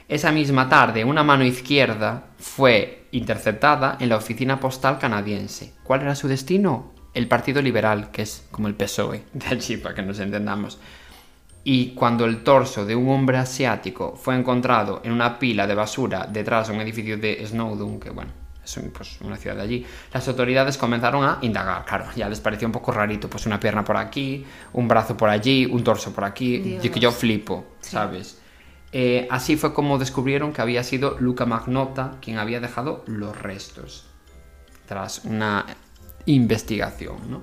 Esa 0.09 0.31
misma 0.31 0.67
tarde, 0.67 1.05
una 1.05 1.23
mano 1.23 1.45
izquierda 1.45 2.25
fue 2.37 3.07
interceptada 3.11 3.97
en 3.99 4.09
la 4.09 4.17
oficina 4.17 4.59
postal 4.59 4.99
canadiense. 4.99 5.73
¿Cuál 5.83 6.01
era 6.01 6.15
su 6.15 6.27
destino? 6.27 6.91
El 7.13 7.27
Partido 7.27 7.61
Liberal, 7.61 8.11
que 8.11 8.23
es 8.23 8.45
como 8.51 8.67
el 8.67 8.75
PSOE 8.75 9.23
de 9.33 9.47
allí, 9.47 9.77
para 9.77 9.95
que 9.95 10.01
nos 10.01 10.19
entendamos. 10.19 10.79
Y 11.65 11.91
cuando 11.91 12.25
el 12.25 12.43
torso 12.43 12.85
de 12.85 12.95
un 12.95 13.09
hombre 13.09 13.37
asiático 13.37 14.15
fue 14.15 14.35
encontrado 14.35 15.01
en 15.03 15.13
una 15.13 15.39
pila 15.39 15.65
de 15.65 15.75
basura 15.75 16.27
detrás 16.29 16.67
de 16.67 16.73
un 16.75 16.81
edificio 16.81 17.17
de 17.17 17.45
Snowdon, 17.45 17.99
que 17.99 18.09
bueno, 18.09 18.31
es 18.63 18.79
pues, 18.93 19.19
una 19.21 19.37
ciudad 19.37 19.55
de 19.57 19.61
allí, 19.61 19.85
las 20.13 20.27
autoridades 20.27 20.77
comenzaron 20.77 21.23
a 21.23 21.39
indagar. 21.41 21.85
Claro, 21.85 22.05
ya 22.15 22.29
les 22.29 22.39
pareció 22.39 22.67
un 22.67 22.71
poco 22.71 22.91
rarito, 22.91 23.29
pues 23.29 23.45
una 23.45 23.59
pierna 23.59 23.83
por 23.83 23.97
aquí, 23.97 24.45
un 24.73 24.87
brazo 24.87 25.15
por 25.15 25.29
allí, 25.29 25.65
un 25.65 25.83
torso 25.83 26.13
por 26.13 26.23
aquí, 26.23 26.79
y 26.81 26.89
que 26.89 26.99
yo 26.99 27.11
flipo, 27.11 27.65
¿sabes? 27.79 28.39
Eh, 28.91 29.27
así 29.31 29.57
fue 29.57 29.73
como 29.73 29.97
descubrieron 29.97 30.53
que 30.53 30.61
había 30.61 30.83
sido 30.83 31.17
Luca 31.19 31.45
Magnota 31.45 32.17
quien 32.21 32.37
había 32.37 32.59
dejado 32.59 33.03
los 33.07 33.41
restos, 33.41 34.05
tras 34.85 35.25
una 35.25 35.65
investigación, 36.25 37.17
¿no? 37.29 37.41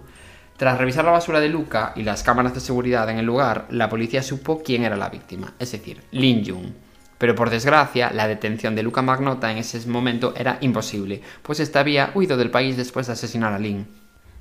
Tras 0.60 0.76
revisar 0.76 1.06
la 1.06 1.12
basura 1.12 1.40
de 1.40 1.48
Luca 1.48 1.94
y 1.96 2.02
las 2.02 2.22
cámaras 2.22 2.52
de 2.52 2.60
seguridad 2.60 3.08
en 3.08 3.16
el 3.16 3.24
lugar, 3.24 3.64
la 3.70 3.88
policía 3.88 4.22
supo 4.22 4.62
quién 4.62 4.84
era 4.84 4.94
la 4.94 5.08
víctima, 5.08 5.54
es 5.58 5.72
decir, 5.72 6.02
Lin 6.10 6.44
Jun. 6.44 6.74
Pero 7.16 7.34
por 7.34 7.48
desgracia, 7.48 8.10
la 8.12 8.28
detención 8.28 8.74
de 8.74 8.82
Luca 8.82 9.00
Magnota 9.00 9.50
en 9.50 9.56
ese 9.56 9.88
momento 9.88 10.34
era 10.36 10.58
imposible, 10.60 11.22
pues 11.40 11.60
éste 11.60 11.78
había 11.78 12.10
huido 12.14 12.36
del 12.36 12.50
país 12.50 12.76
después 12.76 13.06
de 13.06 13.14
asesinar 13.14 13.54
a 13.54 13.58
Lin. 13.58 13.88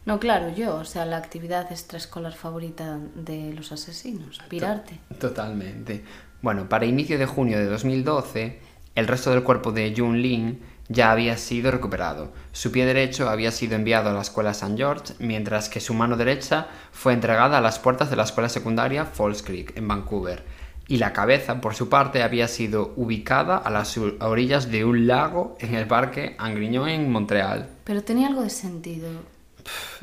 No, 0.06 0.20
claro, 0.20 0.54
yo. 0.54 0.76
O 0.76 0.84
sea, 0.84 1.06
la 1.06 1.16
actividad 1.16 1.72
extraescolar 1.72 2.34
favorita 2.34 3.00
de 3.16 3.54
los 3.54 3.72
asesinos. 3.72 4.42
Pirarte. 4.50 5.00
Totalmente. 5.22 6.04
Bueno, 6.42 6.68
para 6.68 6.86
inicio 6.86 7.18
de 7.18 7.28
junio 7.28 7.58
de 7.58 7.68
2012, 7.68 8.60
el 8.96 9.08
resto 9.08 9.32
del 9.32 9.44
cuerpo 9.44 9.72
de 9.72 9.94
Jun 9.96 10.22
Lin 10.22 10.60
ya 10.90 11.12
había 11.12 11.38
sido 11.38 11.72
recuperado. 11.72 12.32
Su 12.52 12.72
pie 12.72 12.86
derecho 12.86 13.30
había 13.30 13.52
sido 13.52 13.76
enviado 13.76 14.10
a 14.10 14.14
la 14.14 14.22
escuela 14.22 14.52
St. 14.52 14.76
George, 14.76 15.14
mientras 15.20 15.70
que 15.70 15.80
su 15.80 15.94
mano 15.94 16.18
derecha 16.18 16.68
fue 16.92 17.14
entregada 17.14 17.60
a 17.60 17.62
las 17.62 17.80
puertas 17.80 18.10
de 18.10 18.16
la 18.16 18.24
escuela 18.24 18.50
secundaria 18.50 19.06
Falls 19.06 19.44
Creek, 19.44 19.78
en 19.78 19.88
Vancouver. 19.88 20.44
Y 20.88 20.98
la 20.98 21.14
cabeza, 21.14 21.62
por 21.62 21.76
su 21.76 21.88
parte, 21.88 22.24
había 22.24 22.48
sido 22.48 22.94
ubicada 22.96 23.58
a 23.58 23.70
las 23.70 23.96
orillas 23.98 24.72
de 24.72 24.84
un 24.84 25.06
lago 25.06 25.56
en 25.60 25.76
el 25.76 25.86
parque 25.86 26.36
Angrignon 26.40 26.90
en 26.90 27.12
Montreal. 27.12 27.70
Pero 27.84 28.02
tenía 28.02 28.28
algo 28.28 28.42
de 28.42 28.50
sentido. 28.50 29.08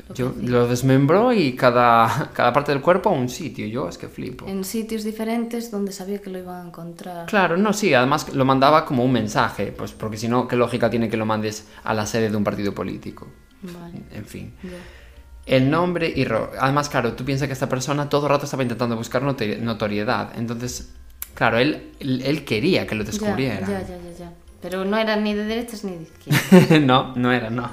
Lo 0.09 0.15
Yo 0.15 0.33
lo 0.41 0.67
desmembró 0.67 1.33
y 1.33 1.53
cada, 1.55 2.29
cada 2.33 2.53
parte 2.53 2.71
del 2.71 2.81
cuerpo 2.81 3.09
a 3.09 3.13
un 3.13 3.29
sitio. 3.29 3.67
Yo 3.67 3.89
es 3.89 3.97
que 3.97 4.07
flipo. 4.07 4.45
En 4.47 4.63
sitios 4.63 5.03
diferentes 5.03 5.69
donde 5.71 5.91
sabía 5.91 6.19
que 6.21 6.29
lo 6.29 6.39
iban 6.39 6.63
a 6.65 6.67
encontrar. 6.67 7.25
Claro, 7.25 7.57
no, 7.57 7.73
sí, 7.73 7.93
además 7.93 8.33
lo 8.33 8.45
mandaba 8.45 8.85
como 8.85 9.03
un 9.03 9.11
mensaje, 9.11 9.67
pues 9.71 9.91
porque 9.91 10.17
si 10.17 10.27
no, 10.27 10.47
¿qué 10.47 10.55
lógica 10.55 10.89
tiene 10.89 11.09
que 11.09 11.17
lo 11.17 11.25
mandes 11.25 11.67
a 11.83 11.93
la 11.93 12.05
sede 12.05 12.29
de 12.29 12.37
un 12.37 12.43
partido 12.43 12.73
político? 12.73 13.27
Vale. 13.61 14.01
En 14.13 14.25
fin. 14.25 14.53
ya. 14.63 14.69
El 15.45 15.69
nombre 15.71 16.11
y... 16.13 16.25
Además, 16.59 16.89
claro, 16.89 17.13
tú 17.13 17.23
piensas 17.23 17.47
que 17.47 17.53
esta 17.53 17.69
persona 17.69 18.09
todo 18.09 18.25
el 18.27 18.31
rato 18.31 18.43
estaba 18.45 18.63
intentando 18.63 18.97
buscar 18.97 19.23
notori- 19.23 19.57
notoriedad. 19.59 20.37
Entonces, 20.37 20.93
claro, 21.33 21.57
él, 21.57 21.93
él, 22.01 22.43
quería 22.43 22.85
que 22.85 22.95
lo 22.95 23.03
Ya, 23.05 23.11
descubrieran. 23.11 23.61
ya, 23.69 23.79
ya, 23.81 23.97
ya, 23.97 24.17
ya. 24.19 24.33
Pero 24.61 24.83
no 24.83 24.97
era 24.97 25.15
ni 25.15 25.33
de 25.33 25.45
derechas 25.45 25.85
ni 25.85 25.95
de 25.95 26.03
izquierdas. 26.03 26.81
no, 26.85 27.15
no 27.15 27.31
era, 27.31 27.49
no. 27.49 27.69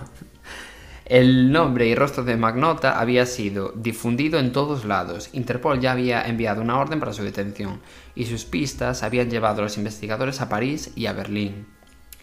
El 1.06 1.52
nombre 1.52 1.86
y 1.86 1.94
rostro 1.94 2.24
de 2.24 2.36
Magnota 2.36 2.98
había 2.98 3.26
sido 3.26 3.72
difundido 3.76 4.38
en 4.38 4.52
todos 4.52 4.86
lados. 4.86 5.28
Interpol 5.34 5.78
ya 5.78 5.92
había 5.92 6.22
enviado 6.26 6.62
una 6.62 6.78
orden 6.78 6.98
para 6.98 7.12
su 7.12 7.22
detención 7.22 7.80
y 8.14 8.24
sus 8.24 8.46
pistas 8.46 9.02
habían 9.02 9.28
llevado 9.30 9.60
a 9.60 9.64
los 9.64 9.76
investigadores 9.76 10.40
a 10.40 10.48
París 10.48 10.92
y 10.96 11.04
a 11.06 11.12
Berlín. 11.12 11.66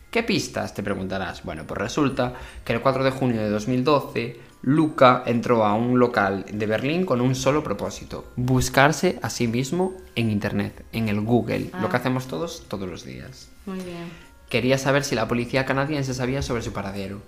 ¿Qué 0.10 0.24
pistas? 0.24 0.74
Te 0.74 0.82
preguntarás. 0.82 1.44
Bueno, 1.44 1.66
pues 1.68 1.80
resulta 1.80 2.34
que 2.66 2.74
el 2.74 2.82
4 2.82 3.04
de 3.04 3.12
junio 3.12 3.40
de 3.42 3.50
2012, 3.50 4.40
Luca 4.64 5.24
entró 5.28 5.64
a 5.64 5.76
un 5.76 6.00
local 6.00 6.46
de 6.52 6.66
Berlín 6.66 7.06
con 7.06 7.22
un 7.22 7.36
solo 7.36 7.64
propósito, 7.64 8.26
buscarse 8.36 9.20
a 9.22 9.30
sí 9.30 9.48
mismo 9.48 9.94
en 10.16 10.32
Internet, 10.32 10.84
en 10.92 11.08
el 11.08 11.22
Google, 11.22 11.70
lo 11.82 11.88
que 11.90 11.98
Ah. 11.98 12.00
hacemos 12.00 12.28
todos 12.28 12.64
todos 12.68 12.90
los 12.90 13.06
días. 13.06 13.50
Muy 13.68 13.78
bien. 13.78 14.10
Quería 14.50 14.78
saber 14.78 15.04
si 15.04 15.16
la 15.16 15.28
policía 15.28 15.66
canadiense 15.66 16.14
sabía 16.14 16.42
sobre 16.42 16.62
su 16.64 16.74
paradero 16.74 17.22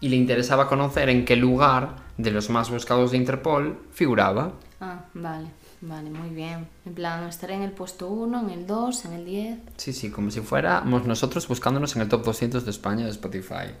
y 0.00 0.08
le 0.08 0.16
interesaba 0.16 0.68
conocer 0.68 1.08
en 1.08 1.24
qué 1.24 1.36
lugar 1.36 1.96
de 2.16 2.30
los 2.30 2.50
más 2.50 2.70
buscados 2.70 3.10
de 3.10 3.16
Interpol 3.16 3.78
figuraba. 3.92 4.52
Ah, 4.80 5.04
vale. 5.14 5.48
Vale, 5.80 6.10
muy 6.10 6.30
bien. 6.30 6.66
En 6.86 6.94
plan, 6.94 7.22
estaré 7.28 7.54
en 7.54 7.62
el 7.62 7.70
puesto 7.70 8.08
1, 8.08 8.40
en 8.40 8.50
el 8.50 8.66
2, 8.66 9.04
en 9.04 9.12
el 9.12 9.24
10. 9.24 9.58
Sí, 9.76 9.92
sí, 9.92 10.10
como 10.10 10.30
si 10.30 10.40
fuéramos 10.40 11.06
nosotros 11.06 11.46
buscándonos 11.46 11.94
en 11.94 12.02
el 12.02 12.08
top 12.08 12.24
200 12.24 12.64
de 12.64 12.70
España 12.70 13.04
de 13.04 13.12
Spotify. 13.12 13.74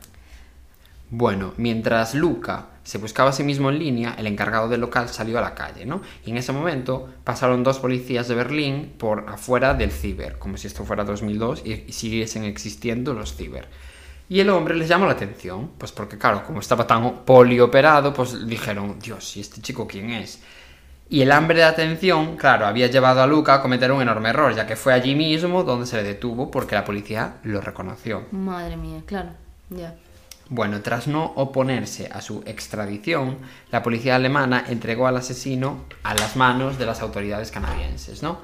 Bueno, 1.10 1.54
mientras 1.56 2.14
Luca 2.14 2.66
se 2.84 2.98
buscaba 2.98 3.30
a 3.30 3.32
sí 3.32 3.42
mismo 3.42 3.70
en 3.70 3.78
línea, 3.78 4.14
el 4.18 4.26
encargado 4.26 4.68
del 4.68 4.82
local 4.82 5.08
salió 5.08 5.38
a 5.38 5.40
la 5.40 5.54
calle, 5.54 5.86
¿no? 5.86 6.02
Y 6.24 6.30
en 6.30 6.36
ese 6.36 6.52
momento 6.52 7.08
pasaron 7.24 7.64
dos 7.64 7.78
policías 7.78 8.28
de 8.28 8.34
Berlín 8.34 8.92
por 8.98 9.24
afuera 9.28 9.74
del 9.74 9.90
ciber, 9.90 10.38
como 10.38 10.56
si 10.56 10.66
esto 10.66 10.84
fuera 10.84 11.04
2002 11.04 11.62
y, 11.64 11.84
y 11.88 11.92
siguiesen 11.92 12.44
existiendo 12.44 13.14
los 13.14 13.34
ciber. 13.34 13.68
Y 14.28 14.40
el 14.40 14.50
hombre 14.50 14.74
les 14.74 14.88
llamó 14.88 15.06
la 15.06 15.12
atención, 15.12 15.70
pues 15.78 15.90
porque 15.92 16.18
claro, 16.18 16.44
como 16.44 16.60
estaba 16.60 16.86
tan 16.86 17.24
polioperado, 17.24 18.12
pues 18.12 18.46
dijeron, 18.46 18.98
Dios, 18.98 19.36
¿y 19.36 19.40
este 19.40 19.62
chico 19.62 19.86
quién 19.86 20.10
es? 20.10 20.40
Y 21.10 21.22
el 21.22 21.32
hambre 21.32 21.58
de 21.58 21.64
atención, 21.64 22.36
claro, 22.36 22.66
había 22.66 22.88
llevado 22.88 23.22
a 23.22 23.26
Luca 23.26 23.54
a 23.54 23.62
cometer 23.62 23.90
un 23.90 24.02
enorme 24.02 24.28
error, 24.28 24.54
ya 24.54 24.66
que 24.66 24.76
fue 24.76 24.92
allí 24.92 25.14
mismo 25.14 25.64
donde 25.64 25.86
se 25.86 25.96
le 25.96 26.02
detuvo 26.02 26.50
porque 26.50 26.74
la 26.74 26.84
policía 26.84 27.36
lo 27.44 27.62
reconoció. 27.62 28.26
Madre 28.32 28.76
mía, 28.76 29.00
claro, 29.06 29.30
ya. 29.70 29.94
Bueno, 30.50 30.82
tras 30.82 31.06
no 31.06 31.24
oponerse 31.36 32.10
a 32.12 32.20
su 32.20 32.42
extradición, 32.44 33.38
la 33.70 33.82
policía 33.82 34.16
alemana 34.16 34.64
entregó 34.68 35.06
al 35.06 35.16
asesino 35.16 35.84
a 36.02 36.14
las 36.14 36.36
manos 36.36 36.78
de 36.78 36.86
las 36.86 37.00
autoridades 37.00 37.50
canadienses, 37.50 38.22
¿no? 38.22 38.38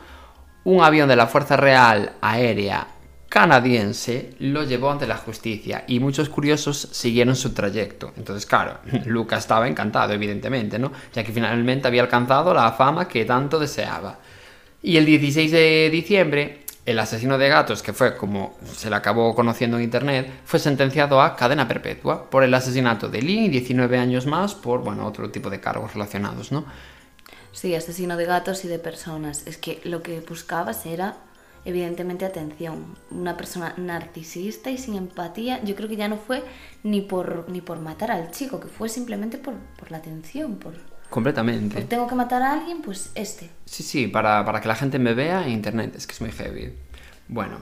Un 0.65 0.83
avión 0.83 1.09
de 1.09 1.17
la 1.17 1.27
Fuerza 1.27 1.59
Real 1.59 2.13
Aérea 2.23 2.87
canadiense 3.29 4.35
lo 4.39 4.63
llevó 4.65 4.91
ante 4.91 5.07
la 5.07 5.17
justicia 5.17 5.85
y 5.89 5.99
muchos 6.01 6.29
curiosos 6.29 6.89
siguieron 6.93 7.35
su 7.37 7.53
trayecto. 7.53 8.13
Entonces, 8.17 8.47
claro, 8.47 8.79
Luca 9.07 9.37
estaba 9.37 9.69
encantado, 9.69 10.13
evidentemente, 10.13 10.79
¿no? 10.79 10.93
Ya 11.13 11.25
que 11.25 11.33
finalmente 11.33 11.89
había 11.89 12.03
alcanzado 12.03 12.55
la 12.55 12.73
fama 12.73 13.09
que 13.09 13.25
tanto 13.25 13.59
deseaba. 13.59 14.19
Y 14.83 14.97
el 14.97 15.07
16 15.07 15.51
de 15.51 15.91
diciembre, 15.91 16.65
el 16.87 16.99
asesino 16.99 17.39
de 17.39 17.49
gatos, 17.49 17.83
que 17.83 17.93
fue 17.93 18.17
como 18.17 18.57
se 18.71 18.91
le 18.91 18.97
acabó 18.97 19.35
conociendo 19.35 19.79
en 19.79 19.85
internet, 19.85 20.31
fue 20.45 20.61
sentenciado 20.61 21.21
a 21.21 21.35
cadena 21.35 21.67
perpetua 21.67 22.29
por 22.29 22.45
el 22.45 22.53
asesinato 22.53 23.09
de 23.09 23.23
Lee 23.23 23.47
y 23.47 23.49
19 23.49 23.99
años 23.99 24.27
más 24.27 24.55
por, 24.55 24.83
bueno, 24.83 25.07
otro 25.07 25.31
tipo 25.31 25.49
de 25.51 25.61
cargos 25.61 25.95
relacionados, 25.95 26.53
¿no? 26.53 26.67
Sí, 27.53 27.75
asesino 27.75 28.17
de 28.17 28.27
gatos 28.27 28.65
y 28.65 28.69
de 28.69 28.79
personas. 28.79 29.47
Es 29.47 29.57
que 29.57 29.81
lo 29.85 30.03
que 30.03 30.21
buscabas 30.21 30.85
era 30.87 31.17
evidentemente 31.65 32.25
atención. 32.25 32.97
Una 33.11 33.37
persona 33.37 33.75
narcisista 33.77 34.71
y 34.71 34.79
sin 34.79 34.95
empatía, 34.95 35.63
yo 35.65 35.75
creo 35.75 35.89
que 35.89 35.97
ya 35.97 36.09
no 36.09 36.17
fue 36.17 36.43
ni 36.83 37.01
por, 37.01 37.49
ni 37.49 37.61
por 37.61 37.81
matar 37.81 38.11
al 38.11 38.31
chico, 38.31 38.61
que 38.61 38.69
fue 38.69 38.89
simplemente 38.89 39.39
por, 39.39 39.55
por 39.79 39.91
la 39.91 39.99
atención, 39.99 40.57
por, 40.57 40.75
Completamente. 41.11 41.77
por 41.77 41.85
tengo 41.85 42.07
que 42.07 42.15
matar 42.15 42.43
a 42.43 42.53
alguien, 42.53 42.83
pues 42.83 43.11
este. 43.15 43.51
Sí, 43.65 43.83
sí, 43.83 44.07
para, 44.09 44.45
para 44.45 44.61
que 44.61 44.69
la 44.69 44.75
gente 44.75 44.99
me 44.99 45.15
vea 45.15 45.45
en 45.45 45.53
internet, 45.53 45.95
es 45.97 46.07
que 46.07 46.13
es 46.13 46.21
muy 46.21 46.33
heavy. 46.33 46.73
Bueno, 47.27 47.59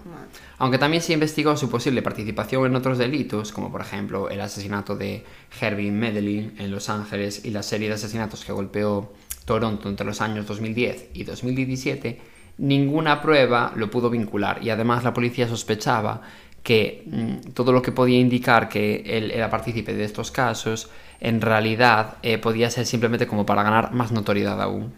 aunque 0.58 0.76
también 0.76 1.02
se 1.02 1.12
investigó 1.12 1.56
su 1.56 1.70
posible 1.70 2.02
participación 2.02 2.66
en 2.66 2.74
otros 2.74 2.98
delitos, 2.98 3.52
como 3.52 3.70
por 3.70 3.80
ejemplo 3.80 4.28
el 4.28 4.40
asesinato 4.40 4.96
de 4.96 5.24
Herbie 5.60 5.92
Medellín 5.92 6.54
en 6.58 6.72
Los 6.72 6.88
Ángeles 6.88 7.44
y 7.44 7.50
la 7.50 7.62
serie 7.62 7.88
de 7.88 7.94
asesinatos 7.94 8.44
que 8.44 8.50
golpeó 8.50 9.12
Toronto 9.44 9.88
entre 9.88 10.04
los 10.04 10.20
años 10.20 10.46
2010 10.46 11.10
y 11.14 11.22
2017, 11.22 12.20
ninguna 12.58 13.20
prueba 13.20 13.72
lo 13.76 13.90
pudo 13.90 14.10
vincular 14.10 14.62
y 14.62 14.70
además 14.70 15.04
la 15.04 15.12
policía 15.12 15.48
sospechaba 15.48 16.22
que 16.62 17.04
mm, 17.06 17.52
todo 17.52 17.72
lo 17.72 17.82
que 17.82 17.92
podía 17.92 18.18
indicar 18.18 18.68
que 18.68 19.02
él 19.06 19.30
era 19.30 19.50
partícipe 19.50 19.94
de 19.94 20.04
estos 20.04 20.30
casos 20.30 20.90
en 21.20 21.40
realidad 21.40 22.16
eh, 22.22 22.38
podía 22.38 22.70
ser 22.70 22.86
simplemente 22.86 23.26
como 23.26 23.46
para 23.46 23.62
ganar 23.62 23.92
más 23.92 24.12
notoriedad 24.12 24.60
aún. 24.60 24.92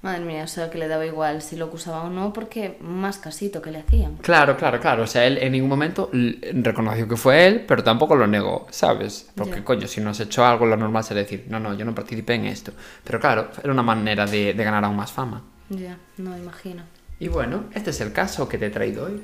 Madre 0.00 0.20
mía, 0.20 0.44
o 0.44 0.46
sea 0.46 0.70
que 0.70 0.78
le 0.78 0.86
daba 0.86 1.04
igual 1.06 1.42
si 1.42 1.56
lo 1.56 1.64
acusaba 1.64 2.02
o 2.02 2.10
no, 2.10 2.32
porque 2.32 2.76
más 2.80 3.18
casito 3.18 3.60
que 3.60 3.72
le 3.72 3.78
hacían. 3.78 4.16
Claro, 4.18 4.56
claro, 4.56 4.78
claro. 4.78 5.02
O 5.02 5.06
sea, 5.08 5.26
él 5.26 5.38
en 5.38 5.50
ningún 5.50 5.68
momento 5.68 6.08
reconoció 6.12 7.08
que 7.08 7.16
fue 7.16 7.48
él, 7.48 7.64
pero 7.66 7.82
tampoco 7.82 8.14
lo 8.14 8.28
negó, 8.28 8.68
¿sabes? 8.70 9.28
Porque, 9.34 9.64
coño, 9.64 9.88
si 9.88 10.00
nos 10.00 10.20
echó 10.20 10.44
algo, 10.44 10.66
lo 10.66 10.76
normal 10.76 11.02
sería 11.02 11.24
decir, 11.24 11.46
no, 11.48 11.58
no, 11.58 11.74
yo 11.74 11.84
no 11.84 11.96
participé 11.96 12.34
en 12.34 12.46
esto. 12.46 12.70
Pero 13.02 13.18
claro, 13.18 13.48
era 13.60 13.72
una 13.72 13.82
manera 13.82 14.24
de, 14.24 14.54
de 14.54 14.64
ganar 14.64 14.84
aún 14.84 14.94
más 14.94 15.10
fama. 15.10 15.42
Ya, 15.70 15.98
no 16.16 16.36
imagino. 16.36 16.82
Y 17.20 17.28
bueno, 17.28 17.64
este 17.74 17.90
es 17.90 18.00
el 18.00 18.12
caso 18.12 18.48
que 18.48 18.58
te 18.58 18.66
he 18.66 18.70
traído 18.70 19.06
hoy. 19.06 19.22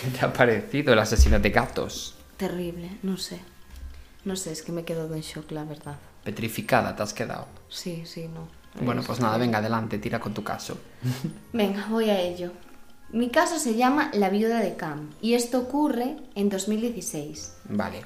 ¿Qué 0.00 0.08
te 0.10 0.24
ha 0.24 0.32
parecido 0.32 0.92
el 0.92 0.98
asesino 0.98 1.38
de 1.38 1.50
gatos? 1.50 2.14
Terrible, 2.36 2.98
no 3.02 3.16
sé. 3.16 3.40
No 4.24 4.36
sé, 4.36 4.52
es 4.52 4.62
que 4.62 4.72
me 4.72 4.82
he 4.82 4.84
quedado 4.84 5.14
en 5.14 5.20
shock, 5.22 5.50
la 5.50 5.64
verdad. 5.64 5.96
Petrificada 6.24 6.94
te 6.94 7.02
has 7.02 7.12
quedado. 7.12 7.46
Sí, 7.68 8.04
sí, 8.06 8.28
no. 8.28 8.48
Bueno, 8.84 9.00
Es- 9.00 9.06
pues 9.06 9.20
nada, 9.20 9.36
venga, 9.36 9.58
adelante, 9.58 9.98
tira 9.98 10.20
con 10.20 10.32
tu 10.32 10.42
caso. 10.44 10.78
Venga, 11.52 11.86
voy 11.90 12.08
a 12.08 12.18
ello. 12.20 12.52
Mi 13.10 13.28
caso 13.28 13.58
se 13.58 13.74
llama 13.74 14.10
La 14.14 14.30
viuda 14.30 14.60
de 14.60 14.76
Cam 14.76 15.10
y 15.20 15.34
esto 15.34 15.58
ocurre 15.60 16.16
en 16.34 16.48
2016. 16.48 17.56
Vale. 17.68 18.02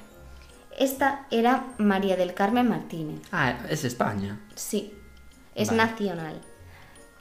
Esta 0.77 1.25
era 1.31 1.73
María 1.77 2.17
del 2.17 2.33
Carmen 2.33 2.67
Martínez. 2.67 3.21
Ah, 3.31 3.57
es 3.69 3.85
España. 3.85 4.39
Sí, 4.55 4.93
es 5.55 5.69
Vale. 5.69 5.77
nacional. 5.83 6.41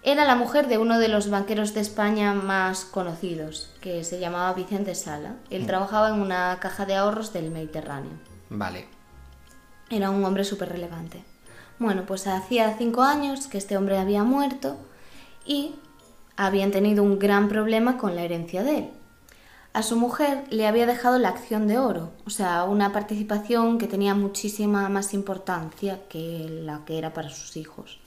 Era 0.06 0.24
la 0.24 0.36
mujer 0.36 0.68
de 0.68 0.78
uno 0.78 1.00
de 1.00 1.08
los 1.08 1.30
banqueros 1.30 1.74
de 1.74 1.80
España 1.80 2.32
más 2.32 2.84
conocidos, 2.84 3.74
que 3.80 4.04
se 4.04 4.20
llamaba 4.20 4.52
Vicente 4.52 4.94
Sala. 4.94 5.34
Él 5.50 5.66
trabajaba 5.66 6.10
en 6.10 6.20
una 6.20 6.56
caja 6.60 6.86
de 6.86 6.94
ahorros 6.94 7.32
del 7.32 7.50
Mediterráneo. 7.50 8.12
Vale. 8.48 8.86
Era 9.90 10.10
un 10.10 10.24
hombre 10.24 10.44
súper 10.44 10.68
relevante. 10.68 11.24
Bueno, 11.80 12.04
pues 12.06 12.28
hacía 12.28 12.76
cinco 12.78 13.02
años 13.02 13.48
que 13.48 13.58
este 13.58 13.76
hombre 13.76 13.98
había 13.98 14.22
muerto 14.22 14.76
y 15.44 15.74
habían 16.36 16.70
tenido 16.70 17.02
un 17.02 17.18
gran 17.18 17.48
problema 17.48 17.98
con 17.98 18.14
la 18.14 18.22
herencia 18.22 18.62
de 18.62 18.78
él. 18.78 18.90
A 19.72 19.82
su 19.82 19.96
mujer 19.96 20.44
le 20.50 20.68
había 20.68 20.86
dejado 20.86 21.18
la 21.18 21.30
acción 21.30 21.66
de 21.66 21.78
oro, 21.78 22.12
o 22.24 22.30
sea, 22.30 22.62
una 22.62 22.92
participación 22.92 23.76
que 23.76 23.88
tenía 23.88 24.14
muchísima 24.14 24.88
más 24.88 25.14
importancia 25.14 25.98
que 26.08 26.46
la 26.48 26.84
que 26.84 26.96
era 26.96 27.12
para 27.12 27.28
sus 27.28 27.56
hijos. 27.56 27.98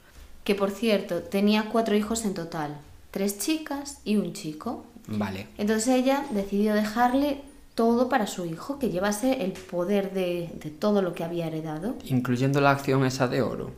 Que 0.43 0.55
por 0.55 0.71
cierto, 0.71 1.21
tenía 1.21 1.69
cuatro 1.71 1.95
hijos 1.95 2.25
en 2.25 2.33
total, 2.33 2.77
tres 3.11 3.39
chicas 3.39 3.99
y 4.03 4.17
un 4.17 4.33
chico. 4.33 4.85
Vale. 5.07 5.47
Entonces 5.57 5.87
ella 5.89 6.25
decidió 6.31 6.73
dejarle 6.73 7.41
todo 7.75 8.09
para 8.09 8.27
su 8.27 8.45
hijo, 8.45 8.77
que 8.77 8.89
llevase 8.89 9.43
el 9.43 9.53
poder 9.53 10.11
de, 10.11 10.49
de 10.61 10.69
todo 10.69 11.01
lo 11.01 11.13
que 11.13 11.23
había 11.23 11.47
heredado. 11.47 11.95
Incluyendo 12.05 12.59
la 12.61 12.71
acción 12.71 13.05
esa 13.05 13.27
de 13.27 13.41
oro. 13.41 13.71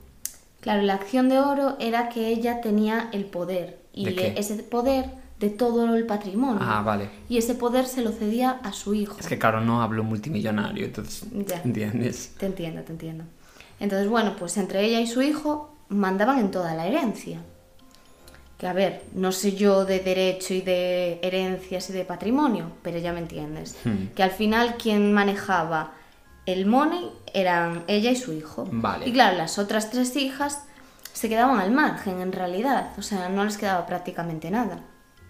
Claro, 0.59 0.81
la 0.83 0.93
acción 0.93 1.29
de 1.29 1.39
oro 1.39 1.75
era 1.79 2.09
que 2.09 2.27
ella 2.27 2.61
tenía 2.61 3.09
el 3.13 3.25
poder 3.25 3.79
y 3.93 4.05
¿De 4.05 4.15
qué? 4.15 4.33
ese 4.37 4.55
poder 4.57 5.09
de 5.39 5.49
todo 5.49 5.95
el 5.95 6.05
patrimonio. 6.05 6.59
Ah, 6.61 6.83
vale. 6.83 7.09
Y 7.27 7.37
ese 7.37 7.55
poder 7.55 7.87
se 7.87 8.01
lo 8.01 8.11
cedía 8.11 8.51
a 8.51 8.71
su 8.73 8.93
hijo. 8.93 9.17
Es 9.19 9.27
que 9.27 9.39
claro, 9.39 9.61
no 9.61 9.81
hablo 9.81 10.03
multimillonario, 10.03 10.85
entonces... 10.85 11.25
Ya. 11.47 11.61
¿Entiendes? 11.63 12.33
Te 12.37 12.45
entiendo, 12.45 12.83
te 12.83 12.91
entiendo. 12.91 13.23
Entonces, 13.79 14.07
bueno, 14.07 14.35
pues 14.37 14.55
entre 14.57 14.85
ella 14.85 14.99
y 14.99 15.07
su 15.07 15.23
hijo 15.23 15.70
mandaban 15.91 16.39
en 16.39 16.51
toda 16.51 16.73
la 16.73 16.87
herencia. 16.87 17.39
Que 18.57 18.67
a 18.67 18.73
ver, 18.73 19.03
no 19.13 19.31
sé 19.31 19.55
yo 19.55 19.85
de 19.85 19.99
derecho 19.99 20.53
y 20.53 20.61
de 20.61 21.19
herencias 21.21 21.89
y 21.89 21.93
de 21.93 22.05
patrimonio, 22.05 22.71
pero 22.81 22.97
ya 22.99 23.11
me 23.11 23.19
entiendes. 23.19 23.75
Hmm. 23.83 24.07
Que 24.15 24.23
al 24.23 24.31
final 24.31 24.75
quien 24.77 25.13
manejaba 25.13 25.93
el 26.45 26.65
money 26.65 27.11
eran 27.33 27.83
ella 27.87 28.11
y 28.11 28.15
su 28.15 28.33
hijo. 28.33 28.67
Vale. 28.71 29.07
Y 29.07 29.13
claro, 29.13 29.37
las 29.37 29.57
otras 29.57 29.89
tres 29.89 30.15
hijas 30.15 30.63
se 31.13 31.27
quedaban 31.27 31.59
al 31.59 31.71
margen 31.71 32.21
en 32.21 32.31
realidad. 32.31 32.91
O 32.97 33.01
sea, 33.01 33.29
no 33.29 33.43
les 33.43 33.57
quedaba 33.57 33.85
prácticamente 33.85 34.51
nada. 34.51 34.79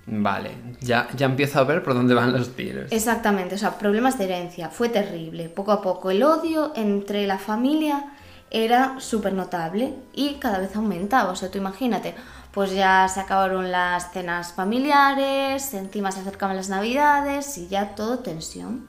Vale. 0.05 0.51
Ya, 0.81 1.07
ya 1.15 1.25
empiezo 1.27 1.59
a 1.59 1.63
ver 1.63 1.83
por 1.83 1.93
dónde 1.93 2.13
van 2.13 2.33
los 2.33 2.55
tiros. 2.55 2.91
Exactamente, 2.91 3.55
o 3.55 3.57
sea, 3.57 3.77
problemas 3.77 4.17
de 4.17 4.25
herencia. 4.25 4.69
Fue 4.69 4.89
terrible. 4.89 5.47
Poco 5.49 5.71
a 5.71 5.81
poco 5.81 6.11
el 6.11 6.23
odio 6.23 6.73
entre 6.75 7.27
la 7.27 7.37
familia 7.37 8.11
era 8.51 8.99
súper 8.99 9.33
notable 9.33 9.95
y 10.13 10.35
cada 10.35 10.59
vez 10.59 10.75
aumentaba. 10.75 11.31
O 11.31 11.35
sea, 11.35 11.49
tú 11.49 11.57
imagínate, 11.57 12.13
pues 12.51 12.73
ya 12.73 13.07
se 13.07 13.21
acabaron 13.21 13.71
las 13.71 14.11
cenas 14.11 14.53
familiares, 14.53 15.73
encima 15.73 16.11
se 16.11 16.19
acercaban 16.19 16.57
las 16.57 16.69
navidades 16.69 17.57
y 17.57 17.67
ya 17.67 17.95
todo 17.95 18.19
tensión. 18.19 18.87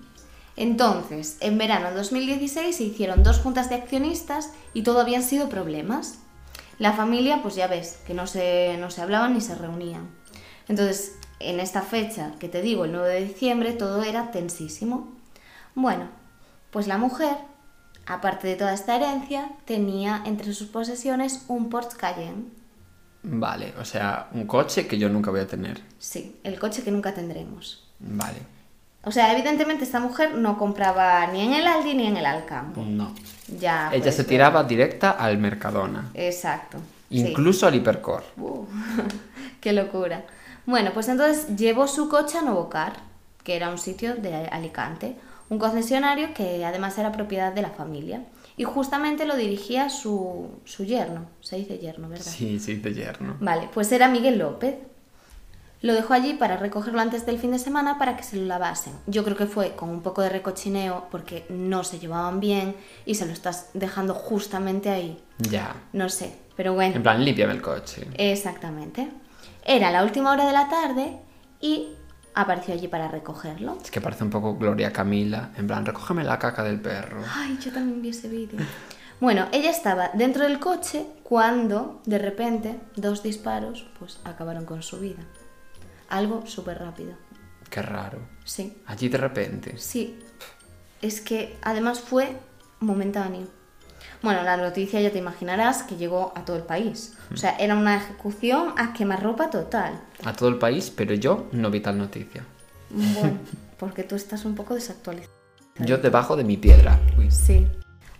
Entonces, 0.56 1.38
en 1.40 1.56
verano 1.56 1.90
de 1.90 1.96
2016 1.96 2.76
se 2.76 2.82
hicieron 2.82 3.22
dos 3.22 3.38
juntas 3.38 3.70
de 3.70 3.76
accionistas 3.76 4.50
y 4.74 4.82
todo 4.82 5.00
habían 5.00 5.22
sido 5.22 5.48
problemas. 5.48 6.18
La 6.78 6.92
familia, 6.92 7.40
pues 7.42 7.54
ya 7.54 7.68
ves, 7.68 8.00
que 8.06 8.14
no 8.14 8.26
se, 8.26 8.76
no 8.78 8.90
se 8.90 9.00
hablaban 9.00 9.34
ni 9.34 9.40
se 9.40 9.54
reunían. 9.54 10.10
Entonces, 10.68 11.16
en 11.38 11.60
esta 11.60 11.82
fecha 11.82 12.32
que 12.38 12.48
te 12.48 12.62
digo, 12.62 12.84
el 12.84 12.92
9 12.92 13.08
de 13.08 13.24
diciembre, 13.24 13.72
todo 13.72 14.02
era 14.02 14.30
tensísimo. 14.30 15.12
Bueno, 15.74 16.08
pues 16.70 16.86
la 16.86 16.98
mujer, 16.98 17.36
aparte 18.06 18.48
de 18.48 18.56
toda 18.56 18.74
esta 18.74 18.96
herencia, 18.96 19.50
tenía 19.64 20.22
entre 20.26 20.52
sus 20.52 20.68
posesiones 20.68 21.44
un 21.48 21.70
Porsche 21.70 21.96
Cayenne. 21.96 22.44
Vale, 23.22 23.74
o 23.78 23.84
sea, 23.84 24.28
un 24.32 24.46
coche 24.46 24.86
que 24.86 24.98
yo 24.98 25.08
nunca 25.08 25.30
voy 25.30 25.40
a 25.40 25.46
tener. 25.46 25.80
Sí, 25.98 26.36
el 26.42 26.58
coche 26.58 26.82
que 26.82 26.90
nunca 26.90 27.14
tendremos. 27.14 27.88
Vale. 28.00 28.38
O 29.04 29.10
sea, 29.10 29.32
evidentemente 29.32 29.84
esta 29.84 30.00
mujer 30.00 30.34
no 30.34 30.58
compraba 30.58 31.26
ni 31.26 31.42
en 31.42 31.54
el 31.54 31.66
Aldi 31.66 31.94
ni 31.94 32.06
en 32.06 32.16
el 32.16 32.26
Alcampo. 32.26 32.82
No. 32.82 33.12
Ya. 33.58 33.88
Ella 33.88 33.98
puedes 33.98 34.14
se 34.14 34.24
tiraba 34.24 34.64
directa 34.64 35.12
al 35.12 35.38
Mercadona. 35.38 36.10
Exacto. 36.14 36.78
sí. 37.10 37.18
Incluso 37.18 37.66
al 37.66 37.74
Hipercore. 37.74 38.24
Uh, 38.36 38.64
qué 39.60 39.72
locura. 39.72 40.24
Bueno, 40.66 40.92
pues 40.94 41.08
entonces 41.08 41.56
llevó 41.56 41.88
su 41.88 42.08
coche 42.08 42.38
a 42.38 42.42
Novocar, 42.42 42.94
que 43.42 43.56
era 43.56 43.70
un 43.70 43.78
sitio 43.78 44.14
de 44.14 44.46
Alicante, 44.46 45.16
un 45.52 45.58
concesionario 45.58 46.32
que 46.32 46.64
además 46.64 46.96
era 46.96 47.12
propiedad 47.12 47.52
de 47.52 47.60
la 47.60 47.68
familia. 47.68 48.24
Y 48.56 48.64
justamente 48.64 49.26
lo 49.26 49.36
dirigía 49.36 49.90
su, 49.90 50.48
su 50.64 50.84
yerno, 50.84 51.26
se 51.40 51.56
dice 51.56 51.78
yerno, 51.78 52.08
¿verdad? 52.08 52.24
Sí, 52.24 52.58
sí, 52.58 52.76
de 52.76 52.94
yerno. 52.94 53.36
Vale, 53.38 53.68
pues 53.72 53.92
era 53.92 54.08
Miguel 54.08 54.38
López. 54.38 54.76
Lo 55.82 55.92
dejó 55.92 56.14
allí 56.14 56.32
para 56.32 56.56
recogerlo 56.56 57.00
antes 57.00 57.26
del 57.26 57.38
fin 57.38 57.50
de 57.50 57.58
semana 57.58 57.98
para 57.98 58.16
que 58.16 58.22
se 58.22 58.36
lo 58.36 58.46
lavasen. 58.46 58.94
Yo 59.06 59.24
creo 59.24 59.36
que 59.36 59.44
fue 59.44 59.72
con 59.72 59.90
un 59.90 60.00
poco 60.00 60.22
de 60.22 60.30
recochineo 60.30 61.08
porque 61.10 61.44
no 61.50 61.84
se 61.84 61.98
llevaban 61.98 62.40
bien 62.40 62.74
y 63.04 63.16
se 63.16 63.26
lo 63.26 63.32
estás 63.32 63.68
dejando 63.74 64.14
justamente 64.14 64.88
ahí. 64.88 65.22
Ya. 65.38 65.74
No 65.92 66.08
sé, 66.08 66.34
pero 66.56 66.72
bueno. 66.72 66.96
En 66.96 67.02
plan, 67.02 67.22
límpiame 67.22 67.52
el 67.52 67.60
coche. 67.60 68.06
Exactamente. 68.14 69.10
Era 69.66 69.90
la 69.90 70.02
última 70.02 70.32
hora 70.32 70.46
de 70.46 70.52
la 70.52 70.70
tarde 70.70 71.18
y 71.60 71.88
apareció 72.34 72.74
allí 72.74 72.88
para 72.88 73.08
recogerlo. 73.08 73.78
Es 73.82 73.90
que 73.90 74.00
parece 74.00 74.24
un 74.24 74.30
poco 74.30 74.56
Gloria 74.56 74.92
Camila. 74.92 75.50
En 75.56 75.66
plan, 75.66 75.84
recógeme 75.84 76.24
la 76.24 76.38
caca 76.38 76.62
del 76.62 76.80
perro. 76.80 77.22
Ay, 77.34 77.58
yo 77.62 77.72
también 77.72 78.00
vi 78.02 78.08
ese 78.10 78.28
vídeo. 78.28 78.58
Bueno, 79.20 79.46
ella 79.52 79.70
estaba 79.70 80.10
dentro 80.14 80.42
del 80.44 80.58
coche 80.58 81.06
cuando, 81.22 82.02
de 82.06 82.18
repente, 82.18 82.80
dos 82.96 83.22
disparos, 83.22 83.86
pues 83.98 84.18
acabaron 84.24 84.64
con 84.64 84.82
su 84.82 84.98
vida. 84.98 85.22
Algo 86.08 86.44
súper 86.46 86.78
rápido. 86.80 87.14
Qué 87.70 87.80
raro. 87.82 88.18
Sí, 88.44 88.76
Allí 88.86 89.08
de 89.08 89.18
repente. 89.18 89.78
sí. 89.78 90.18
Es 91.00 91.20
que 91.20 91.56
además 91.62 92.00
fue 92.00 92.36
momentáneo. 92.80 93.48
Bueno, 94.22 94.42
la 94.44 94.56
noticia 94.56 95.00
ya 95.00 95.10
te 95.10 95.18
imaginarás 95.18 95.82
que 95.82 95.96
llegó 95.96 96.32
a 96.36 96.44
todo 96.44 96.56
el 96.56 96.62
país. 96.62 97.14
O 97.32 97.36
sea, 97.36 97.56
era 97.58 97.76
una 97.76 97.96
ejecución 97.96 98.74
a 98.76 98.92
quemarropa 98.92 99.50
total. 99.50 100.00
A 100.24 100.32
todo 100.32 100.48
el 100.48 100.58
país, 100.58 100.92
pero 100.94 101.14
yo 101.14 101.48
no 101.52 101.70
vi 101.70 101.80
tal 101.80 101.98
noticia. 101.98 102.44
Bueno, 102.90 103.38
porque 103.78 104.04
tú 104.04 104.14
estás 104.14 104.44
un 104.44 104.54
poco 104.54 104.74
desactualizado. 104.74 105.34
Yo 105.78 105.98
debajo 105.98 106.36
de 106.36 106.44
mi 106.44 106.56
piedra. 106.56 106.98
Uy. 107.18 107.30
Sí. 107.30 107.66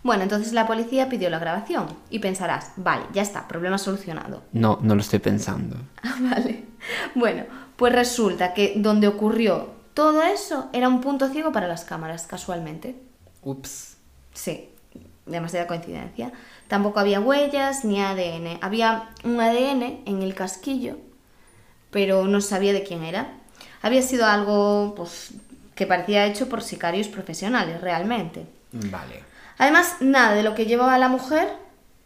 Bueno, 0.03 0.23
entonces 0.23 0.51
la 0.51 0.67
policía 0.67 1.07
pidió 1.07 1.29
la 1.29 1.39
grabación 1.39 1.85
y 2.09 2.19
pensarás, 2.19 2.73
vale, 2.75 3.05
ya 3.13 3.21
está, 3.21 3.47
problema 3.47 3.77
solucionado. 3.77 4.43
No, 4.51 4.79
no 4.81 4.95
lo 4.95 5.01
estoy 5.01 5.19
pensando. 5.19 5.77
Ah, 6.03 6.17
vale. 6.19 6.65
Bueno, 7.15 7.45
pues 7.77 7.93
resulta 7.93 8.53
que 8.53 8.73
donde 8.75 9.07
ocurrió 9.07 9.69
todo 9.93 10.21
eso 10.21 10.69
era 10.73 10.89
un 10.89 10.99
punto 10.99 11.29
ciego 11.29 11.53
para 11.53 11.67
las 11.67 11.85
cámaras, 11.85 12.27
casualmente. 12.27 12.99
Ups. 13.41 13.95
Sí, 14.33 14.72
demasiada 15.25 15.67
coincidencia. 15.67 16.31
Tampoco 16.67 16.99
había 16.99 17.19
huellas 17.19 17.85
ni 17.85 18.01
ADN. 18.01 18.59
Había 18.61 19.09
un 19.23 19.39
ADN 19.39 20.03
en 20.05 20.21
el 20.21 20.33
casquillo, 20.35 20.97
pero 21.91 22.25
no 22.25 22.41
sabía 22.41 22.73
de 22.73 22.83
quién 22.83 23.03
era. 23.03 23.33
Había 23.81 24.01
sido 24.01 24.25
algo 24.25 24.93
pues, 24.95 25.31
que 25.75 25.87
parecía 25.87 26.25
hecho 26.25 26.49
por 26.49 26.61
sicarios 26.61 27.07
profesionales, 27.07 27.81
realmente. 27.81 28.45
Vale. 28.71 29.23
Además, 29.57 29.97
nada 29.99 30.33
de 30.33 30.43
lo 30.43 30.55
que 30.55 30.65
llevaba 30.65 30.97
la 30.97 31.09
mujer, 31.09 31.47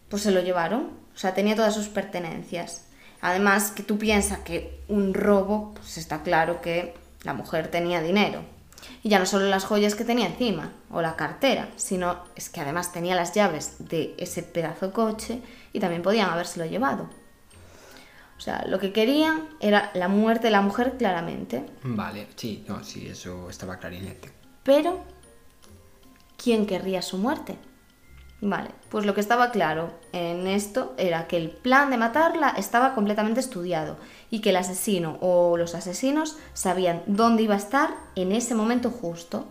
pues 0.09 0.23
se 0.23 0.31
lo 0.31 0.41
llevaron. 0.41 0.91
O 1.15 1.17
sea, 1.17 1.33
tenía 1.33 1.55
todas 1.55 1.73
sus 1.73 1.87
pertenencias. 1.87 2.85
Además, 3.21 3.71
que 3.71 3.83
tú 3.83 3.97
piensas 3.97 4.39
que 4.39 4.79
un 4.87 5.13
robo, 5.13 5.73
pues 5.73 5.97
está 5.97 6.21
claro 6.21 6.61
que 6.61 6.93
la 7.23 7.33
mujer 7.33 7.69
tenía 7.69 8.01
dinero. 8.01 8.56
Y 9.03 9.09
ya 9.09 9.19
no 9.19 9.25
solo 9.25 9.45
las 9.47 9.65
joyas 9.65 9.95
que 9.95 10.05
tenía 10.05 10.27
encima, 10.27 10.71
o 10.91 11.01
la 11.01 11.15
cartera, 11.15 11.69
sino 11.75 12.23
es 12.35 12.49
que 12.49 12.61
además 12.61 12.91
tenía 12.91 13.15
las 13.15 13.33
llaves 13.33 13.75
de 13.79 14.15
ese 14.17 14.43
pedazo 14.43 14.87
de 14.87 14.93
coche 14.93 15.41
y 15.73 15.79
también 15.79 16.01
podían 16.01 16.29
habérselo 16.29 16.65
llevado. 16.65 17.09
O 18.37 18.39
sea, 18.39 18.65
lo 18.67 18.79
que 18.79 18.93
querían 18.93 19.47
era 19.59 19.89
la 19.93 20.07
muerte 20.07 20.47
de 20.47 20.51
la 20.51 20.61
mujer 20.61 20.95
claramente. 20.97 21.65
Vale, 21.83 22.27
sí, 22.35 22.63
no, 22.67 22.83
sí, 22.83 23.07
eso 23.07 23.49
estaba 23.49 23.77
clarinete. 23.77 24.31
Pero, 24.63 25.03
¿quién 26.37 26.67
querría 26.67 27.01
su 27.01 27.17
muerte? 27.17 27.57
Vale, 28.39 28.69
pues 28.89 29.05
lo 29.05 29.15
que 29.15 29.21
estaba 29.21 29.49
claro 29.49 29.91
en 30.11 30.45
esto 30.45 30.93
era 30.97 31.27
que 31.27 31.37
el 31.37 31.49
plan 31.49 31.89
de 31.89 31.97
matarla 31.97 32.49
estaba 32.49 32.93
completamente 32.93 33.39
estudiado 33.39 33.97
y 34.29 34.39
que 34.39 34.49
el 34.49 34.57
asesino 34.57 35.17
o 35.21 35.57
los 35.57 35.75
asesinos 35.75 36.37
sabían 36.53 37.03
dónde 37.07 37.43
iba 37.43 37.55
a 37.55 37.59
estar 37.59 37.95
en 38.15 38.31
ese 38.31 38.55
momento 38.55 38.89
justo. 38.89 39.45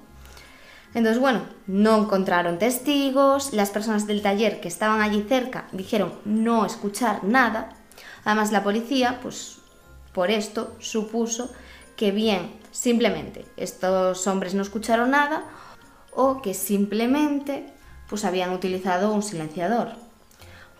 Entonces, 0.95 1.21
bueno, 1.21 1.43
no 1.67 1.99
encontraron 1.99 2.59
testigos, 2.59 3.53
las 3.53 3.71
personas 3.71 4.07
del 4.07 4.23
taller 4.23 4.61
que 4.61 4.69
estaban 4.69 5.01
allí 5.01 5.25
cerca 5.29 5.67
dijeron 5.73 6.15
no 6.25 6.65
escuchar 6.65 7.25
nada. 7.25 7.71
Además, 8.25 8.53
la 8.53 8.65
policía, 8.65 9.21
pues 9.23 9.59
por 10.12 10.31
esto, 10.31 10.75
supuso 10.79 11.51
que 11.97 12.12
bien, 12.12 12.51
simplemente 12.71 13.45
estos 13.57 14.27
hombres 14.27 14.55
no 14.55 14.62
escucharon 14.62 15.11
nada 15.11 15.45
o 16.12 16.41
que 16.41 16.55
simplemente 16.55 17.73
pues 18.09 18.25
habían 18.25 18.53
utilizado 18.53 19.12
un 19.12 19.23
silenciador. 19.23 20.06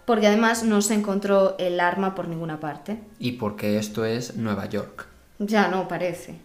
Porque 0.07 0.29
además 0.29 0.63
no 0.63 0.81
se 0.83 0.95
encontró 0.95 1.57
el 1.59 1.79
arma 1.81 2.15
por 2.15 2.29
ninguna 2.29 2.59
parte. 2.61 3.01
Y 3.19 3.33
porque 3.33 3.79
esto 3.79 4.05
es 4.05 4.37
Nueva 4.37 4.67
York. 4.67 5.07
Ya 5.39 5.69
no 5.69 5.89
parece. 5.89 6.37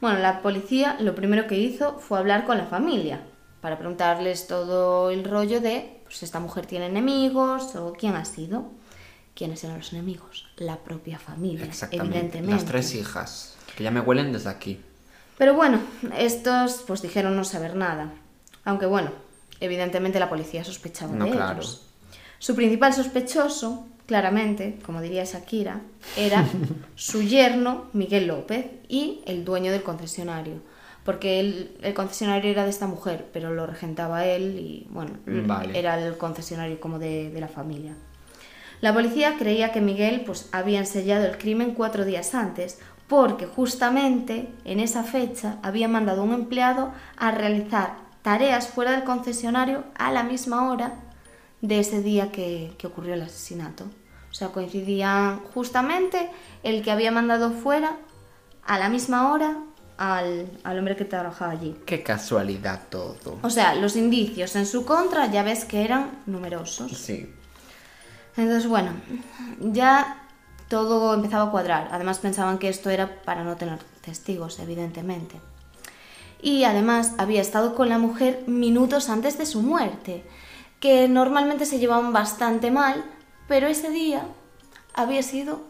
Bueno, 0.00 0.18
la 0.18 0.42
policía 0.42 0.96
lo 1.00 1.14
primero 1.14 1.46
que 1.46 1.56
hizo 1.56 1.98
fue 1.98 2.18
hablar 2.18 2.44
con 2.44 2.58
la 2.58 2.66
familia 2.66 3.22
para 3.60 3.78
preguntarles 3.78 4.46
todo 4.46 5.10
el 5.10 5.24
rollo 5.24 5.60
de 5.60 6.00
pues 6.04 6.22
esta 6.22 6.38
mujer 6.40 6.66
tiene 6.66 6.86
enemigos 6.86 7.74
o 7.76 7.92
quién 7.92 8.14
ha 8.16 8.24
sido. 8.24 8.66
¿Quiénes 9.34 9.64
eran 9.64 9.78
los 9.78 9.92
enemigos? 9.92 10.46
La 10.58 10.76
propia 10.76 11.18
familia, 11.18 11.64
Exactamente. 11.64 12.14
evidentemente. 12.16 12.52
Las 12.54 12.64
tres 12.66 12.94
hijas, 12.94 13.56
que 13.76 13.82
ya 13.82 13.90
me 13.90 14.00
huelen 14.00 14.32
desde 14.32 14.50
aquí. 14.50 14.80
Pero 15.38 15.54
bueno, 15.54 15.80
estos 16.18 16.84
pues 16.86 17.02
dijeron 17.02 17.34
no 17.36 17.44
saber 17.44 17.74
nada. 17.74 18.12
Aunque 18.64 18.86
bueno, 18.86 19.10
evidentemente 19.60 20.20
la 20.20 20.28
policía 20.28 20.62
sospechaba 20.62 21.12
No, 21.14 21.24
de 21.24 21.30
claro. 21.32 21.54
ellos. 21.60 21.86
Su 22.44 22.54
principal 22.54 22.92
sospechoso, 22.92 23.86
claramente, 24.04 24.78
como 24.84 25.00
diría 25.00 25.24
Shakira, 25.24 25.80
era 26.14 26.44
su 26.94 27.22
yerno 27.22 27.86
Miguel 27.94 28.26
López 28.26 28.66
y 28.86 29.22
el 29.24 29.46
dueño 29.46 29.72
del 29.72 29.82
concesionario. 29.82 30.56
Porque 31.06 31.40
él- 31.40 31.74
el 31.80 31.94
concesionario 31.94 32.50
era 32.50 32.64
de 32.64 32.68
esta 32.68 32.86
mujer, 32.86 33.30
pero 33.32 33.54
lo 33.54 33.64
regentaba 33.66 34.26
él 34.26 34.58
y 34.58 34.86
bueno, 34.90 35.12
Vale. 35.24 35.78
era 35.78 35.98
el 35.98 36.18
concesionario 36.18 36.78
como 36.80 36.98
de, 36.98 37.30
de 37.30 37.40
la 37.40 37.48
familia. 37.48 37.94
La 38.82 38.92
policía 38.92 39.36
creía 39.38 39.72
que 39.72 39.80
Miguel 39.80 40.20
pues, 40.26 40.50
había 40.52 40.80
ensayado 40.80 41.24
el 41.24 41.38
crimen 41.38 41.70
cuatro 41.72 42.04
días 42.04 42.34
antes, 42.34 42.78
porque 43.08 43.46
justamente 43.46 44.50
en 44.66 44.80
esa 44.80 45.02
fecha 45.02 45.56
había 45.62 45.88
mandado 45.88 46.20
a 46.20 46.24
un 46.24 46.34
empleado 46.34 46.92
a 47.16 47.30
realizar 47.30 47.94
tareas 48.20 48.68
fuera 48.68 48.90
del 48.92 49.04
concesionario 49.04 49.84
a 49.94 50.12
la 50.12 50.24
misma 50.24 50.70
hora 50.70 50.96
de 51.66 51.80
ese 51.80 52.02
día 52.02 52.30
que, 52.30 52.72
que 52.76 52.86
ocurrió 52.86 53.14
el 53.14 53.22
asesinato. 53.22 53.84
O 54.30 54.34
sea, 54.34 54.48
coincidían 54.48 55.40
justamente 55.54 56.28
el 56.62 56.82
que 56.82 56.90
había 56.90 57.10
mandado 57.10 57.52
fuera 57.52 57.96
a 58.66 58.78
la 58.78 58.88
misma 58.90 59.32
hora 59.32 59.56
al, 59.96 60.50
al 60.62 60.78
hombre 60.78 60.94
que 60.94 61.06
trabajaba 61.06 61.52
allí. 61.52 61.74
Qué 61.86 62.02
casualidad 62.02 62.82
todo. 62.90 63.38
O 63.42 63.48
sea, 63.48 63.74
los 63.76 63.96
indicios 63.96 64.56
en 64.56 64.66
su 64.66 64.84
contra 64.84 65.30
ya 65.30 65.42
ves 65.42 65.64
que 65.64 65.84
eran 65.84 66.10
numerosos. 66.26 66.92
Sí. 66.92 67.32
Entonces, 68.36 68.68
bueno, 68.68 68.90
ya 69.60 70.28
todo 70.68 71.14
empezaba 71.14 71.44
a 71.44 71.50
cuadrar. 71.50 71.88
Además 71.92 72.18
pensaban 72.18 72.58
que 72.58 72.68
esto 72.68 72.90
era 72.90 73.22
para 73.22 73.42
no 73.42 73.56
tener 73.56 73.78
testigos, 74.02 74.58
evidentemente. 74.58 75.36
Y 76.42 76.64
además 76.64 77.12
había 77.16 77.40
estado 77.40 77.74
con 77.74 77.88
la 77.88 77.96
mujer 77.96 78.42
minutos 78.46 79.08
antes 79.08 79.38
de 79.38 79.46
su 79.46 79.62
muerte, 79.62 80.24
que 80.84 81.08
normalmente 81.08 81.64
se 81.64 81.78
llevaban 81.78 82.12
bastante 82.12 82.70
mal, 82.70 83.02
pero 83.48 83.66
ese 83.68 83.88
día 83.88 84.26
había 84.92 85.22
sido 85.22 85.62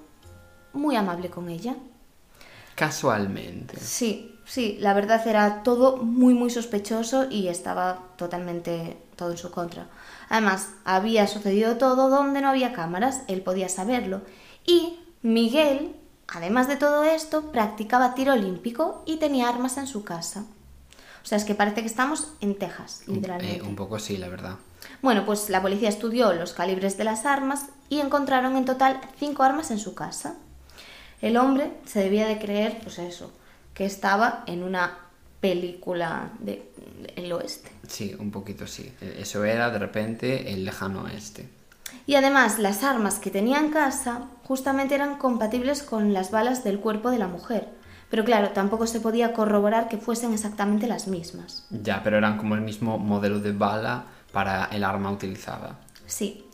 muy 0.72 0.96
amable 0.96 1.30
con 1.30 1.48
ella. 1.48 1.76
Casualmente. 2.74 3.78
Sí, 3.78 4.36
sí, 4.44 4.76
la 4.80 4.92
verdad 4.92 5.24
era 5.28 5.62
todo 5.62 5.98
muy, 5.98 6.34
muy 6.34 6.50
sospechoso 6.50 7.30
y 7.30 7.46
estaba 7.46 8.00
totalmente 8.16 8.96
todo 9.14 9.30
en 9.30 9.38
su 9.38 9.52
contra. 9.52 9.86
Además, 10.30 10.70
había 10.84 11.28
sucedido 11.28 11.76
todo 11.76 12.08
donde 12.08 12.40
no 12.40 12.48
había 12.48 12.72
cámaras, 12.72 13.20
él 13.28 13.40
podía 13.42 13.68
saberlo. 13.68 14.22
Y 14.66 14.98
Miguel, 15.22 15.94
además 16.26 16.66
de 16.66 16.74
todo 16.74 17.04
esto, 17.04 17.52
practicaba 17.52 18.16
tiro 18.16 18.32
olímpico 18.32 19.04
y 19.06 19.18
tenía 19.18 19.48
armas 19.48 19.76
en 19.76 19.86
su 19.86 20.02
casa. 20.02 20.44
O 21.22 21.26
sea, 21.26 21.38
es 21.38 21.44
que 21.44 21.54
parece 21.54 21.82
que 21.82 21.86
estamos 21.86 22.32
en 22.40 22.58
Texas, 22.58 23.04
Un- 23.06 23.14
literalmente. 23.14 23.58
eh, 23.58 23.62
un 23.62 23.76
poco 23.76 24.00
sí, 24.00 24.16
la 24.16 24.26
verdad. 24.28 24.56
Bueno, 25.02 25.24
pues 25.26 25.50
la 25.50 25.62
policía 25.62 25.88
estudió 25.88 26.32
los 26.32 26.52
calibres 26.52 26.96
de 26.96 27.04
las 27.04 27.26
armas 27.26 27.66
y 27.88 28.00
encontraron 28.00 28.56
en 28.56 28.64
total 28.64 29.00
cinco 29.18 29.42
armas 29.42 29.70
en 29.70 29.78
su 29.78 29.94
casa. 29.94 30.34
El 31.20 31.36
hombre 31.36 31.72
se 31.86 32.00
debía 32.00 32.26
de 32.26 32.38
creer, 32.38 32.80
pues 32.82 32.98
eso, 32.98 33.32
que 33.74 33.84
estaba 33.84 34.44
en 34.46 34.62
una 34.62 34.98
película 35.40 36.30
de, 36.38 36.70
del 37.16 37.32
oeste. 37.32 37.70
Sí, 37.86 38.14
un 38.18 38.30
poquito 38.30 38.66
sí. 38.66 38.92
E- 39.00 39.18
Eso 39.20 39.44
era 39.44 39.70
de 39.70 39.78
repente 39.78 40.52
el 40.52 40.64
lejano 40.64 41.02
oeste. 41.02 41.48
Y 42.06 42.14
además 42.16 42.58
las 42.58 42.82
armas 42.82 43.18
que 43.18 43.30
tenía 43.30 43.58
en 43.58 43.70
casa 43.70 44.22
justamente 44.42 44.94
eran 44.94 45.16
compatibles 45.18 45.82
con 45.82 46.12
las 46.12 46.30
balas 46.30 46.64
del 46.64 46.80
cuerpo 46.80 47.10
de 47.10 47.18
la 47.18 47.28
mujer. 47.28 47.68
Pero 48.10 48.24
claro, 48.24 48.50
tampoco 48.50 48.86
se 48.86 49.00
podía 49.00 49.32
corroborar 49.32 49.88
que 49.88 49.96
fuesen 49.98 50.32
exactamente 50.32 50.86
las 50.86 51.08
mismas. 51.08 51.66
Ya, 51.70 52.02
pero 52.02 52.16
eran 52.18 52.36
como 52.36 52.54
el 52.54 52.60
mismo 52.60 52.98
modelo 52.98 53.40
de 53.40 53.52
bala 53.52 54.04
para 54.34 54.66
el 54.66 54.84
arma 54.84 55.10
utilizada. 55.10 55.78
Sí. 56.06 56.44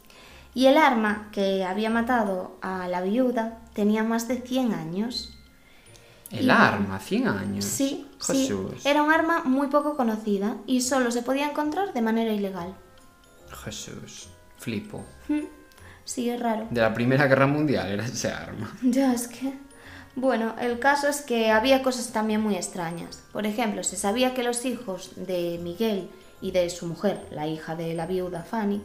Y 0.55 0.66
el 0.66 0.77
arma 0.79 1.29
que 1.33 1.64
había 1.64 1.90
matado 1.90 2.57
a 2.62 2.87
la 2.87 3.01
viuda 3.01 3.59
tenía 3.73 4.05
más 4.05 4.29
de 4.29 4.37
100 4.40 4.75
años. 4.75 5.37
El 6.31 6.47
Y- 6.47 6.51
arma, 6.51 6.99
100 7.01 7.27
años. 7.27 7.64
Sí, 7.64 8.07
sí. 8.21 8.33
Jesús. 8.43 8.85
Era 8.87 9.03
un 9.03 9.11
arma 9.11 9.43
muy 9.45 9.66
poco 9.69 9.97
conocida 9.97 10.57
y 10.66 10.83
solo 10.83 11.11
se 11.11 11.23
podía 11.23 11.49
encontrar 11.51 11.93
de 11.93 12.03
manera 12.03 12.33
ilegal. 12.33 12.75
Jesús. 13.64 14.29
Flipo. 14.59 15.05
Sí, 16.05 16.29
es 16.29 16.38
raro. 16.40 16.66
De 16.71 16.81
la 16.81 16.93
Primera 16.93 17.27
Guerra 17.27 17.47
Mundial 17.47 17.88
era 17.88 18.05
ese 18.05 18.31
arma. 18.31 18.71
Ya 18.83 19.12
es 19.14 19.27
que... 19.29 19.55
Bueno, 20.16 20.57
el 20.61 20.81
caso 20.81 21.07
es 21.09 21.21
que 21.23 21.53
había 21.53 21.83
cosas 21.83 22.12
también 22.12 22.40
muy 22.40 22.57
extrañas. 22.57 23.23
Por 23.33 23.47
ejemplo, 23.47 23.85
se 23.85 23.97
sabía 23.97 24.35
que 24.35 24.43
los 24.43 24.64
hijos 24.64 25.12
de 25.16 25.61
Miguel 25.62 26.11
y 26.40 26.50
de 26.53 26.68
su 26.70 26.87
mujer, 26.87 27.26
la 27.31 27.46
hija 27.46 27.76
de 27.76 27.94
la 27.94 28.07
viuda 28.07 28.42
Fanny, 28.42 28.83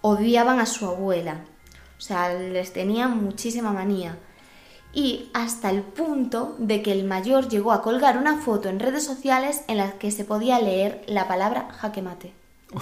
odiaban 0.00 0.60
a 0.60 0.66
su 0.66 0.86
abuela. 0.86 1.40
O 1.98 2.00
sea, 2.00 2.34
les 2.34 2.72
tenían 2.72 3.22
muchísima 3.22 3.72
manía. 3.72 4.18
Y 4.92 5.30
hasta 5.32 5.70
el 5.70 5.82
punto 5.82 6.54
de 6.58 6.82
que 6.82 6.92
el 6.92 7.04
mayor 7.04 7.48
llegó 7.48 7.72
a 7.72 7.82
colgar 7.82 8.16
una 8.18 8.38
foto 8.40 8.68
en 8.68 8.78
redes 8.78 9.04
sociales 9.04 9.62
en 9.66 9.78
la 9.78 9.92
que 9.92 10.10
se 10.10 10.24
podía 10.24 10.60
leer 10.60 11.02
la 11.06 11.26
palabra 11.26 11.68
jaque 11.78 12.02
mate, 12.02 12.32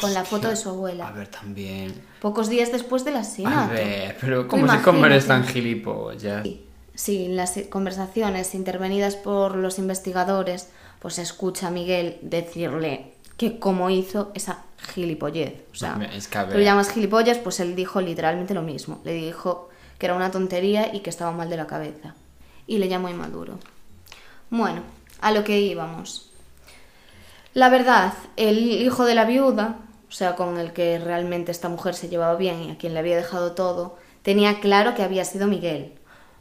con 0.00 0.12
la 0.12 0.20
Hostia. 0.22 0.24
foto 0.38 0.48
de 0.48 0.56
su 0.56 0.68
A 0.68 0.72
abuela. 0.72 1.10
ver, 1.12 1.28
también. 1.28 1.94
Pocos 2.20 2.48
días 2.48 2.70
después 2.70 3.04
del 3.04 3.16
A 3.16 3.20
asesinato. 3.20 3.72
ver, 3.72 4.16
pero 4.20 4.46
¿cómo, 4.48 4.66
se, 4.68 5.06
eres 5.06 5.26
tan 5.26 5.44
gilipollas? 5.46 6.46
Sí, 6.94 7.24
en 7.24 7.36
las 7.36 7.58
conversaciones 7.70 8.54
intervenidas 8.54 9.16
por 9.16 9.56
los 9.56 9.78
investigadores, 9.78 10.68
pues 10.98 11.14
se 11.14 11.22
escucha 11.22 11.68
a 11.68 11.70
Miguel 11.70 12.18
decirle 12.20 13.11
que 13.36 13.58
cómo 13.58 13.90
hizo 13.90 14.30
esa 14.34 14.64
gilipollez. 14.94 15.62
O 15.72 15.74
sea, 15.74 15.98
es 16.14 16.28
que 16.28 16.38
tú 16.44 16.58
llamas 16.58 16.90
gilipollas, 16.90 17.38
pues 17.38 17.60
él 17.60 17.74
dijo 17.74 18.00
literalmente 18.00 18.54
lo 18.54 18.62
mismo. 18.62 19.00
Le 19.04 19.14
dijo 19.14 19.68
que 19.98 20.06
era 20.06 20.14
una 20.14 20.30
tontería 20.30 20.94
y 20.94 21.00
que 21.00 21.10
estaba 21.10 21.32
mal 21.32 21.48
de 21.48 21.56
la 21.56 21.66
cabeza. 21.66 22.14
Y 22.66 22.78
le 22.78 22.88
llamó 22.88 23.08
inmaduro. 23.08 23.58
Bueno, 24.50 24.82
a 25.20 25.32
lo 25.32 25.44
que 25.44 25.60
íbamos. 25.60 26.30
La 27.54 27.68
verdad, 27.68 28.14
el 28.36 28.58
hijo 28.58 29.04
de 29.04 29.14
la 29.14 29.24
viuda, 29.24 29.78
o 30.08 30.12
sea, 30.12 30.36
con 30.36 30.58
el 30.58 30.72
que 30.72 30.98
realmente 30.98 31.52
esta 31.52 31.68
mujer 31.68 31.94
se 31.94 32.08
llevaba 32.08 32.36
bien 32.36 32.62
y 32.62 32.70
a 32.70 32.78
quien 32.78 32.94
le 32.94 33.00
había 33.00 33.16
dejado 33.16 33.52
todo, 33.52 33.96
tenía 34.22 34.60
claro 34.60 34.94
que 34.94 35.02
había 35.02 35.24
sido 35.24 35.46
Miguel. 35.46 35.94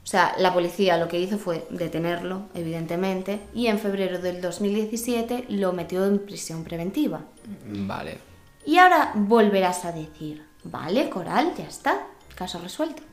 O 0.03 0.07
sea, 0.07 0.33
la 0.39 0.51
policía 0.53 0.97
lo 0.97 1.07
que 1.07 1.19
hizo 1.19 1.37
fue 1.37 1.67
detenerlo, 1.69 2.47
evidentemente, 2.55 3.41
y 3.53 3.67
en 3.67 3.77
febrero 3.79 4.19
del 4.19 4.41
2017 4.41 5.45
lo 5.49 5.73
metió 5.73 6.05
en 6.05 6.19
prisión 6.19 6.63
preventiva. 6.63 7.21
Vale. 7.67 8.17
Y 8.65 8.77
ahora 8.77 9.11
volverás 9.15 9.85
a 9.85 9.91
decir, 9.91 10.45
vale, 10.63 11.09
Coral, 11.09 11.53
ya 11.55 11.65
está, 11.65 12.07
caso 12.35 12.59
resuelto. 12.59 13.03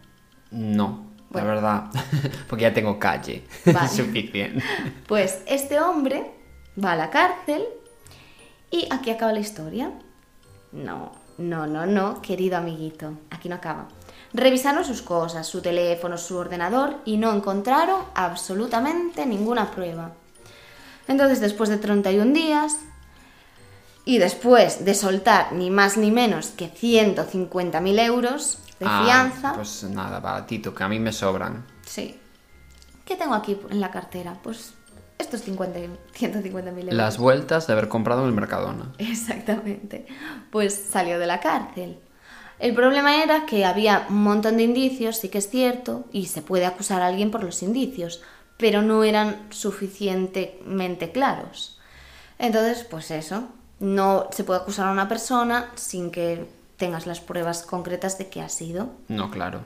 No, 0.51 1.07
Bueno. 1.29 1.48
la 1.48 1.55
verdad. 1.55 1.85
Porque 2.48 2.62
ya 2.62 2.72
tengo 2.72 2.98
calle. 2.98 3.44
Vale. 3.66 3.88
Suficiente. 3.88 4.64
Pues 5.07 5.42
este 5.46 5.79
hombre 5.81 6.33
va 6.83 6.92
a 6.92 6.96
la 6.96 7.11
cárcel 7.11 7.64
y 8.70 8.88
aquí 8.90 9.11
acaba 9.11 9.33
la 9.35 9.40
historia. 9.40 9.92
No, 10.72 11.12
no, 11.37 11.66
no, 11.66 11.85
no, 11.87 12.22
querido 12.22 12.57
amiguito, 12.57 13.12
aquí 13.31 13.48
no 13.51 13.57
acaba. 13.57 13.88
Revisaron 14.32 14.84
sus 14.84 15.02
cosas, 15.02 15.46
su 15.46 15.62
teléfono, 15.62 16.18
su 16.18 16.36
ordenador 16.36 16.96
y 17.04 17.16
no 17.16 17.32
encontraron 17.32 18.02
absolutamente 18.14 19.24
ninguna 19.26 19.70
prueba. 19.70 20.12
Entonces, 21.06 21.40
después 21.40 21.70
de 21.70 21.78
31 21.78 22.32
días 22.34 22.76
y 24.04 24.18
después 24.18 24.84
de 24.84 24.94
soltar 24.94 25.52
ni 25.52 25.70
más 25.70 25.96
ni 25.96 26.10
menos 26.10 26.48
que 26.48 26.70
150.000 26.70 27.98
euros 28.04 28.58
de 28.78 28.86
Ah, 28.88 29.02
fianza, 29.04 29.54
Pues 29.54 29.82
nada, 29.84 30.20
baratito, 30.20 30.74
que 30.74 30.84
a 30.84 30.88
mí 30.88 30.98
me 30.98 31.12
sobran. 31.12 31.64
Sí. 31.86 32.18
¿Qué 33.04 33.16
tengo 33.16 33.34
aquí 33.34 33.58
en 33.70 33.80
la 33.80 33.90
cartera? 33.90 34.36
Pues 34.42 34.74
estos 35.18 35.40
50, 35.42 35.78
150 36.12 36.70
mil 36.70 36.84
euros. 36.84 36.96
Las 36.96 37.18
vueltas 37.18 37.66
de 37.66 37.72
haber 37.72 37.88
comprado 37.88 38.20
en 38.22 38.28
el 38.28 38.34
Mercadona. 38.34 38.92
Exactamente. 38.98 40.06
Pues 40.50 40.74
salió 40.90 41.18
de 41.18 41.26
la 41.26 41.40
cárcel. 41.40 41.98
El 42.58 42.74
problema 42.74 43.22
era 43.22 43.46
que 43.46 43.64
había 43.64 44.06
un 44.08 44.22
montón 44.22 44.56
de 44.56 44.64
indicios, 44.64 45.18
sí 45.18 45.28
que 45.28 45.38
es 45.38 45.48
cierto, 45.48 46.04
y 46.12 46.26
se 46.26 46.42
puede 46.42 46.66
acusar 46.66 47.02
a 47.02 47.06
alguien 47.06 47.30
por 47.30 47.44
los 47.44 47.62
indicios, 47.62 48.20
pero 48.56 48.82
no 48.82 49.04
eran 49.04 49.46
suficientemente 49.50 51.12
claros. 51.12 51.78
Entonces, 52.38 52.84
pues 52.84 53.10
eso, 53.10 53.44
no 53.78 54.28
se 54.32 54.44
puede 54.44 54.60
acusar 54.60 54.88
a 54.88 54.92
una 54.92 55.08
persona 55.08 55.70
sin 55.76 56.10
que 56.10 56.46
tengas 56.76 57.06
las 57.06 57.20
pruebas 57.20 57.62
concretas 57.62 58.18
de 58.18 58.28
que 58.28 58.40
ha 58.40 58.48
sido. 58.48 58.88
No, 59.08 59.30
claro. 59.30 59.60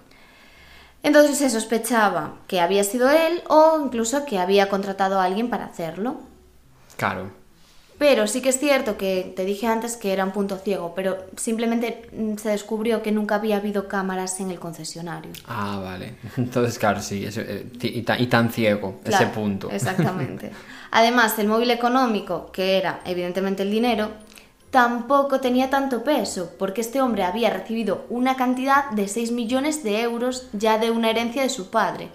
Entonces 1.02 1.38
se 1.38 1.50
sospechaba 1.50 2.34
que 2.46 2.60
había 2.60 2.84
sido 2.84 3.10
él 3.10 3.42
o 3.48 3.80
incluso 3.84 4.24
que 4.24 4.38
había 4.38 4.68
contratado 4.68 5.18
a 5.18 5.24
alguien 5.24 5.50
para 5.50 5.64
hacerlo. 5.64 6.20
Claro. 6.96 7.30
Pero 7.98 8.26
sí 8.26 8.40
que 8.40 8.48
es 8.48 8.58
cierto 8.58 8.96
que 8.96 9.32
te 9.36 9.44
dije 9.44 9.66
antes 9.66 9.96
que 9.96 10.12
era 10.12 10.24
un 10.24 10.32
punto 10.32 10.58
ciego, 10.58 10.92
pero 10.94 11.18
simplemente 11.36 12.08
mm, 12.12 12.36
se 12.36 12.48
descubrió 12.48 13.02
que 13.02 13.12
nunca 13.12 13.36
había 13.36 13.58
habido 13.58 13.86
cámaras 13.88 14.40
en 14.40 14.50
el 14.50 14.58
concesionario. 14.58 15.32
Ah, 15.46 15.80
vale. 15.82 16.16
Entonces, 16.36 16.78
claro, 16.78 17.00
sí. 17.00 17.24
eh, 17.26 17.66
y, 17.80 18.02
tan, 18.02 18.20
y 18.20 18.26
tan 18.26 18.50
ciego, 18.50 19.00
ese 19.04 19.26
punto. 19.26 19.70
Exactamente. 19.70 20.50
Además, 20.90 21.38
el 21.38 21.48
móvil 21.48 21.70
económico, 21.70 22.50
que 22.52 22.76
era 22.76 23.00
evidentemente 23.06 23.62
el 23.62 23.70
dinero, 23.70 24.10
tampoco 24.70 25.40
tenía 25.40 25.70
tanto 25.70 26.02
peso, 26.02 26.50
porque 26.58 26.80
este 26.80 27.00
hombre 27.00 27.24
había 27.24 27.50
recibido 27.50 28.06
una 28.08 28.36
cantidad 28.36 28.90
de 28.90 29.06
6 29.06 29.30
millones 29.32 29.84
de 29.84 30.00
euros 30.00 30.48
ya 30.52 30.78
de 30.78 30.90
una 30.90 31.10
herencia 31.10 31.42
de 31.42 31.50
su 31.50 31.70
padre. 31.70 32.08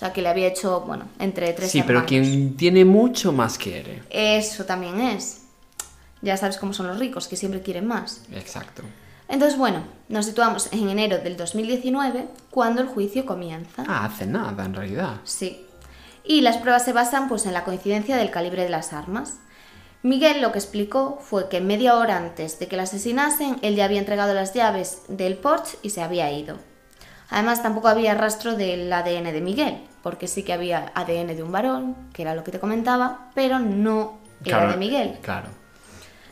O 0.00 0.02
sea, 0.02 0.14
que 0.14 0.22
le 0.22 0.30
había 0.30 0.46
hecho, 0.46 0.80
bueno, 0.80 1.10
entre 1.18 1.52
tres 1.52 1.70
sí, 1.70 1.82
pero 1.82 1.98
hermanos. 1.98 2.08
quien 2.08 2.56
tiene 2.56 2.86
mucho 2.86 3.32
más 3.32 3.58
quiere. 3.58 4.02
Eso 4.08 4.64
también 4.64 4.98
es. 4.98 5.42
Ya 6.22 6.38
sabes 6.38 6.56
cómo 6.56 6.72
son 6.72 6.86
los 6.86 6.98
ricos, 6.98 7.28
que 7.28 7.36
siempre 7.36 7.60
quieren 7.60 7.86
más. 7.86 8.22
Exacto. 8.32 8.82
Entonces, 9.28 9.58
bueno, 9.58 9.82
nos 10.08 10.24
situamos 10.24 10.72
en 10.72 10.88
enero 10.88 11.18
del 11.18 11.36
2019, 11.36 12.28
cuando 12.48 12.80
el 12.80 12.88
juicio 12.88 13.26
comienza. 13.26 13.84
Ah, 13.86 14.06
hace 14.06 14.24
nada, 14.24 14.64
en 14.64 14.72
realidad. 14.72 15.20
Sí. 15.24 15.66
Y 16.24 16.40
las 16.40 16.56
pruebas 16.56 16.82
se 16.86 16.94
basan 16.94 17.28
pues 17.28 17.44
en 17.44 17.52
la 17.52 17.64
coincidencia 17.64 18.16
del 18.16 18.30
calibre 18.30 18.62
de 18.62 18.70
las 18.70 18.94
armas. 18.94 19.34
Miguel 20.02 20.40
lo 20.40 20.50
que 20.50 20.60
explicó 20.60 21.18
fue 21.20 21.50
que 21.50 21.60
media 21.60 21.96
hora 21.96 22.16
antes 22.16 22.58
de 22.58 22.68
que 22.68 22.76
la 22.78 22.84
asesinasen, 22.84 23.58
él 23.60 23.76
ya 23.76 23.84
había 23.84 23.98
entregado 23.98 24.32
las 24.32 24.54
llaves 24.54 25.02
del 25.08 25.36
Porsche 25.36 25.76
y 25.82 25.90
se 25.90 26.00
había 26.00 26.32
ido. 26.32 26.56
Además, 27.28 27.62
tampoco 27.62 27.88
había 27.88 28.14
rastro 28.14 28.56
del 28.56 28.90
ADN 28.90 29.24
de 29.24 29.40
Miguel, 29.42 29.89
porque 30.02 30.26
sí 30.26 30.42
que 30.42 30.52
había 30.52 30.92
ADN 30.94 31.36
de 31.36 31.42
un 31.42 31.52
varón, 31.52 31.96
que 32.12 32.22
era 32.22 32.34
lo 32.34 32.44
que 32.44 32.52
te 32.52 32.60
comentaba, 32.60 33.30
pero 33.34 33.58
no 33.58 34.18
era 34.44 34.58
Claro, 34.58 34.72
de 34.72 34.76
Miguel. 34.78 35.18
Claro. 35.22 35.48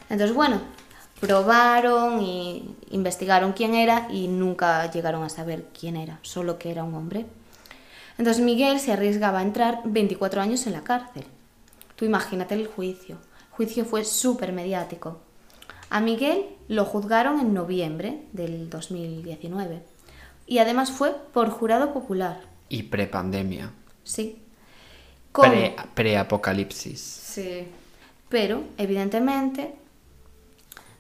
Entonces, 0.08 0.34
bueno, 0.34 0.60
probaron 1.20 2.22
y 2.22 2.74
investigaron 2.90 3.52
quién 3.52 3.74
era 3.74 4.08
y 4.10 4.28
nunca 4.28 4.90
llegaron 4.90 5.22
a 5.22 5.28
saber 5.28 5.66
quién 5.78 5.96
era, 5.96 6.18
solo 6.22 6.58
que 6.58 6.70
era 6.70 6.84
un 6.84 6.94
hombre. 6.94 7.26
Entonces 8.16 8.42
Miguel 8.42 8.80
se 8.80 8.92
arriesgaba 8.92 9.38
a 9.38 9.42
entrar 9.42 9.82
24 9.84 10.40
años 10.40 10.66
en 10.66 10.72
la 10.72 10.82
cárcel. 10.82 11.24
Tú 11.94 12.04
imagínate 12.04 12.54
el 12.54 12.66
juicio. 12.66 13.16
El 13.16 13.50
juicio 13.50 13.84
fue 13.84 14.04
súper 14.04 14.52
mediático. 14.52 15.20
A 15.90 16.00
Miguel 16.00 16.46
lo 16.68 16.84
juzgaron 16.84 17.40
en 17.40 17.54
noviembre 17.54 18.22
del 18.32 18.68
2019 18.70 19.82
y 20.46 20.58
además 20.58 20.90
fue 20.90 21.14
por 21.32 21.50
jurado 21.50 21.92
popular. 21.92 22.40
Y 22.68 22.84
prepandemia. 22.84 23.70
Sí. 24.04 24.42
Con- 25.32 25.50
Pre- 25.50 25.76
Pre-apocalipsis. 25.94 27.00
Sí. 27.00 27.66
Pero, 28.28 28.64
evidentemente, 28.76 29.74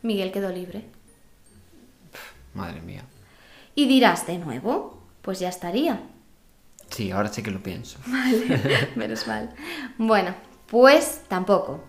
Miguel 0.02 0.32
quedó 0.32 0.50
libre. 0.50 0.84
Madre 2.54 2.80
mía. 2.80 3.04
Y 3.74 3.86
dirás 3.86 4.26
de 4.26 4.38
nuevo, 4.38 5.02
pues 5.22 5.38
ya 5.40 5.48
estaría. 5.48 6.00
Sí, 6.90 7.10
ahora 7.10 7.28
sí 7.32 7.42
que 7.42 7.50
lo 7.50 7.62
pienso. 7.62 7.98
Menos 8.96 9.26
mal. 9.26 9.54
Bueno, 9.98 10.34
pues 10.66 11.22
tampoco. 11.28 11.84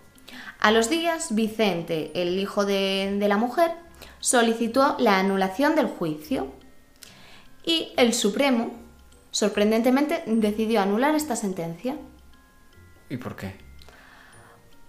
A 0.60 0.72
los 0.72 0.90
días, 0.90 1.34
Vicente, 1.34 2.12
el 2.22 2.38
hijo 2.38 2.66
de, 2.66 3.16
de 3.18 3.28
la 3.30 3.38
mujer, 3.38 3.72
solicitó 4.20 4.98
la 5.00 5.20
anulación 5.20 5.76
del 5.76 5.88
juicio. 5.88 6.52
Y 7.64 7.94
el 7.98 8.14
Supremo, 8.14 8.74
sorprendentemente, 9.32 10.24
decidió 10.28 10.82
anular 10.82 11.16
esta 11.16 11.36
sentencia. 11.36 11.98
¿Y 13.10 13.18
por 13.18 13.36
qué? 13.36 13.56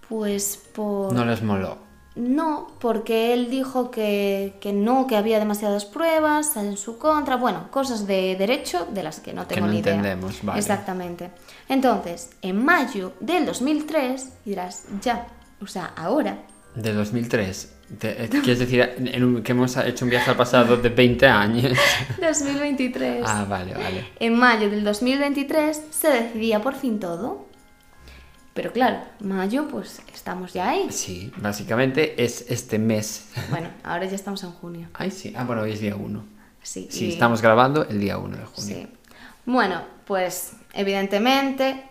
Pues 0.07 0.57
por... 0.73 1.13
No 1.13 1.25
les 1.25 1.41
moló. 1.41 1.91
No, 2.15 2.67
porque 2.79 3.33
él 3.33 3.49
dijo 3.49 3.89
que, 3.89 4.57
que 4.59 4.73
no, 4.73 5.07
que 5.07 5.15
había 5.15 5.39
demasiadas 5.39 5.85
pruebas 5.85 6.57
en 6.57 6.75
su 6.75 6.97
contra, 6.97 7.37
bueno, 7.37 7.71
cosas 7.71 8.05
de 8.05 8.35
derecho 8.35 8.85
de 8.91 9.01
las 9.01 9.21
que 9.21 9.31
no 9.31 9.47
tengo 9.47 9.67
no 9.67 9.71
ni 9.71 9.79
idea. 9.79 9.93
entendemos, 9.93 10.43
vale. 10.43 10.59
Exactamente. 10.59 11.31
Entonces, 11.69 12.31
en 12.41 12.63
mayo 12.65 13.13
del 13.21 13.45
2003, 13.45 14.43
dirás, 14.43 14.85
ya, 15.01 15.25
o 15.61 15.67
sea, 15.67 15.93
ahora, 15.95 16.39
De 16.75 16.93
2003. 16.93 17.73
Te- 17.99 18.23
eh, 18.23 18.29
¿Quieres 18.29 18.59
decir 18.59 18.79
en 18.97 19.23
un- 19.23 19.43
que 19.43 19.51
hemos 19.51 19.75
hecho 19.77 20.05
un 20.05 20.11
viaje 20.11 20.29
al 20.31 20.37
pasado 20.37 20.77
de 20.77 20.87
20 20.89 21.27
años? 21.27 21.77
2023, 22.21 23.23
ah, 23.27 23.45
vale, 23.49 23.73
vale. 23.73 24.07
en 24.19 24.33
mayo 24.37 24.69
del 24.69 24.83
2023 24.83 25.81
se 25.89 26.07
decidía 26.09 26.61
por 26.61 26.75
fin 26.75 26.99
todo. 26.99 27.47
Pero 28.53 28.71
claro, 28.73 28.99
mayo, 29.21 29.67
pues 29.69 30.01
estamos 30.13 30.53
ya 30.53 30.69
ahí. 30.69 30.87
Sí, 30.91 31.31
básicamente 31.37 32.21
es 32.23 32.45
este 32.49 32.79
mes. 32.79 33.25
Bueno, 33.49 33.69
ahora 33.83 34.05
ya 34.05 34.15
estamos 34.15 34.41
en 34.43 34.51
junio. 34.51 34.87
Ay, 34.93 35.11
sí. 35.11 35.33
Ah, 35.37 35.43
bueno, 35.43 35.61
hoy 35.63 35.73
es 35.73 35.81
día 35.81 35.95
1. 35.95 36.25
Sí, 36.63 36.87
Sí, 36.89 37.05
y- 37.07 37.13
estamos 37.13 37.41
grabando 37.41 37.85
el 37.87 37.99
día 37.99 38.17
1 38.17 38.37
de 38.37 38.45
junio. 38.45 38.75
Sí. 38.75 38.87
Bueno, 39.45 39.81
pues 40.05 40.53
evidentemente 40.73 41.83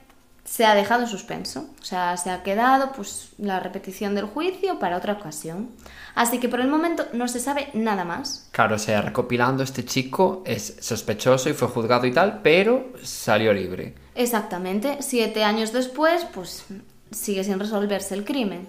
se 0.50 0.66
ha 0.66 0.74
dejado 0.74 1.02
en 1.02 1.08
suspenso. 1.08 1.66
O 1.80 1.84
sea, 1.84 2.16
se 2.16 2.28
ha 2.30 2.42
quedado 2.42 2.90
pues 2.90 3.28
la 3.38 3.60
repetición 3.60 4.16
del 4.16 4.24
juicio 4.24 4.80
para 4.80 4.96
otra 4.96 5.12
ocasión. 5.12 5.70
Así 6.16 6.40
que 6.40 6.48
por 6.48 6.60
el 6.60 6.66
momento 6.66 7.06
no 7.12 7.28
se 7.28 7.38
sabe 7.38 7.68
nada 7.72 8.04
más. 8.04 8.48
Claro, 8.50 8.74
o 8.74 8.78
sea, 8.80 9.00
recopilando, 9.00 9.62
este 9.62 9.84
chico 9.84 10.42
es 10.44 10.76
sospechoso 10.80 11.48
y 11.48 11.52
fue 11.52 11.68
juzgado 11.68 12.04
y 12.04 12.12
tal, 12.12 12.40
pero 12.42 12.92
salió 13.00 13.52
libre. 13.52 13.94
Exactamente, 14.16 14.96
siete 15.02 15.44
años 15.44 15.72
después, 15.72 16.26
pues 16.34 16.64
sigue 17.12 17.44
sin 17.44 17.60
resolverse 17.60 18.14
el 18.16 18.24
crimen. 18.24 18.66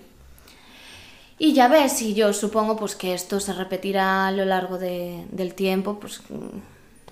Y 1.40 1.54
ya 1.54 1.68
ves, 1.68 2.00
y 2.04 2.14
yo 2.14 2.32
supongo 2.34 2.76
pues 2.76 2.96
que 2.96 3.16
esto 3.16 3.40
se 3.40 3.54
repetirá 3.54 4.28
a 4.28 4.32
lo 4.32 4.46
largo 4.46 4.78
de- 4.78 5.26
del 5.32 5.56
tiempo, 5.56 6.00
pues 6.00 6.22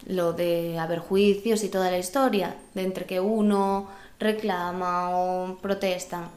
lo 0.06 0.34
de 0.34 0.78
haber 0.78 1.00
juicios 1.00 1.64
y 1.64 1.70
toda 1.70 1.90
la 1.90 1.98
historia, 1.98 2.56
de 2.76 2.84
entre 2.84 3.06
que 3.06 3.20
uno 3.20 3.88
reclama 4.20 5.10
o 5.12 5.58
protesta. 5.62 6.30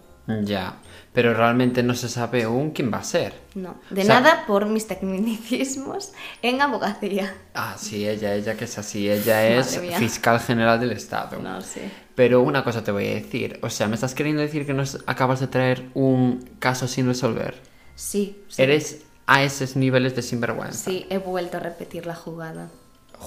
Ya, 0.44 0.76
pero 1.12 1.34
realmente 1.34 1.82
no 1.82 1.94
se 1.94 2.08
sabe 2.08 2.44
aún 2.44 2.70
quién 2.70 2.92
va 2.92 2.98
a 2.98 3.04
ser. 3.04 3.34
No, 3.56 3.74
de 3.90 4.02
O 4.02 4.04
sea- 4.04 4.20
nada 4.20 4.44
por 4.46 4.66
mis 4.66 4.86
tecnicismos 4.86 6.12
en 6.42 6.60
abogacía. 6.62 7.34
Ah, 7.54 7.74
sí, 7.76 8.08
ella, 8.08 8.34
ella 8.34 8.54
que 8.56 8.66
es 8.66 8.78
así, 8.78 9.10
ella 9.10 9.44
es 9.58 9.78
fiscal 9.98 10.38
general 10.38 10.78
del 10.78 10.92
Estado. 10.92 11.38
No 11.40 11.60
sé. 11.60 11.90
Pero 12.14 12.40
una 12.42 12.62
cosa 12.62 12.84
te 12.84 12.92
voy 12.92 13.08
a 13.08 13.14
decir, 13.14 13.58
o 13.62 13.68
sea, 13.70 13.88
¿me 13.88 13.96
estás 13.96 14.14
queriendo 14.14 14.42
decir 14.42 14.64
que 14.64 14.74
nos 14.74 14.98
acabas 15.06 15.40
de 15.40 15.48
traer 15.48 15.90
un 15.94 16.48
caso 16.60 16.86
sin 16.86 17.06
resolver? 17.06 17.60
Sí, 17.96 18.44
sí, 18.48 18.62
Eres 18.62 19.02
a 19.26 19.42
esos 19.42 19.74
niveles 19.76 20.14
de 20.14 20.22
sinvergüenza. 20.22 20.84
sí, 20.90 21.06
he 21.10 21.18
vuelto 21.18 21.56
a 21.56 21.60
repetir 21.60 22.06
la 22.06 22.14
jugada. 22.14 22.68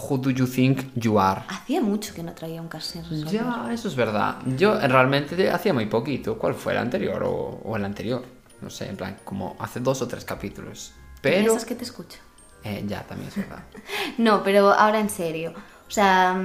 Who 0.09 0.17
do 0.17 0.29
you 0.29 0.45
think 0.45 0.91
you 0.95 1.19
are? 1.19 1.41
Hacía 1.47 1.81
mucho 1.81 2.13
que 2.13 2.23
no 2.23 2.33
traía 2.33 2.61
un 2.61 2.67
caso 2.67 2.93
sin 2.93 3.03
resolver. 3.03 3.31
Ya, 3.31 3.69
eso 3.71 3.87
es 3.87 3.95
verdad. 3.95 4.37
Yo 4.57 4.77
realmente 4.79 5.49
hacía 5.49 5.73
muy 5.73 5.85
poquito. 5.85 6.37
¿Cuál 6.37 6.53
fue 6.53 6.73
el 6.73 6.79
anterior 6.79 7.23
o, 7.23 7.61
o 7.63 7.75
el 7.77 7.85
anterior? 7.85 8.23
No 8.61 8.69
sé, 8.69 8.89
en 8.89 8.97
plan, 8.97 9.17
como 9.23 9.55
hace 9.59 9.79
dos 9.79 10.01
o 10.01 10.07
tres 10.07 10.25
capítulos. 10.25 10.93
Pero... 11.21 11.51
Esas 11.51 11.65
que 11.65 11.75
te 11.75 11.83
escucho. 11.83 12.19
Eh, 12.63 12.83
ya, 12.87 13.03
también 13.03 13.29
es 13.29 13.37
verdad. 13.37 13.63
No, 14.17 14.43
pero 14.43 14.73
ahora 14.73 14.99
en 14.99 15.09
serio. 15.09 15.53
O 15.87 15.91
sea, 15.91 16.35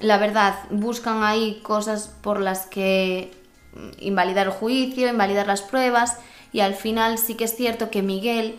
la 0.00 0.18
verdad, 0.18 0.58
buscan 0.70 1.22
ahí 1.22 1.60
cosas 1.62 2.08
por 2.22 2.40
las 2.40 2.66
que 2.66 3.32
invalidar 3.98 4.46
el 4.46 4.52
juicio, 4.52 5.08
invalidar 5.08 5.46
las 5.46 5.62
pruebas 5.62 6.18
y 6.52 6.60
al 6.60 6.74
final 6.74 7.18
sí 7.18 7.34
que 7.34 7.44
es 7.44 7.54
cierto 7.54 7.90
que 7.90 8.02
Miguel 8.02 8.58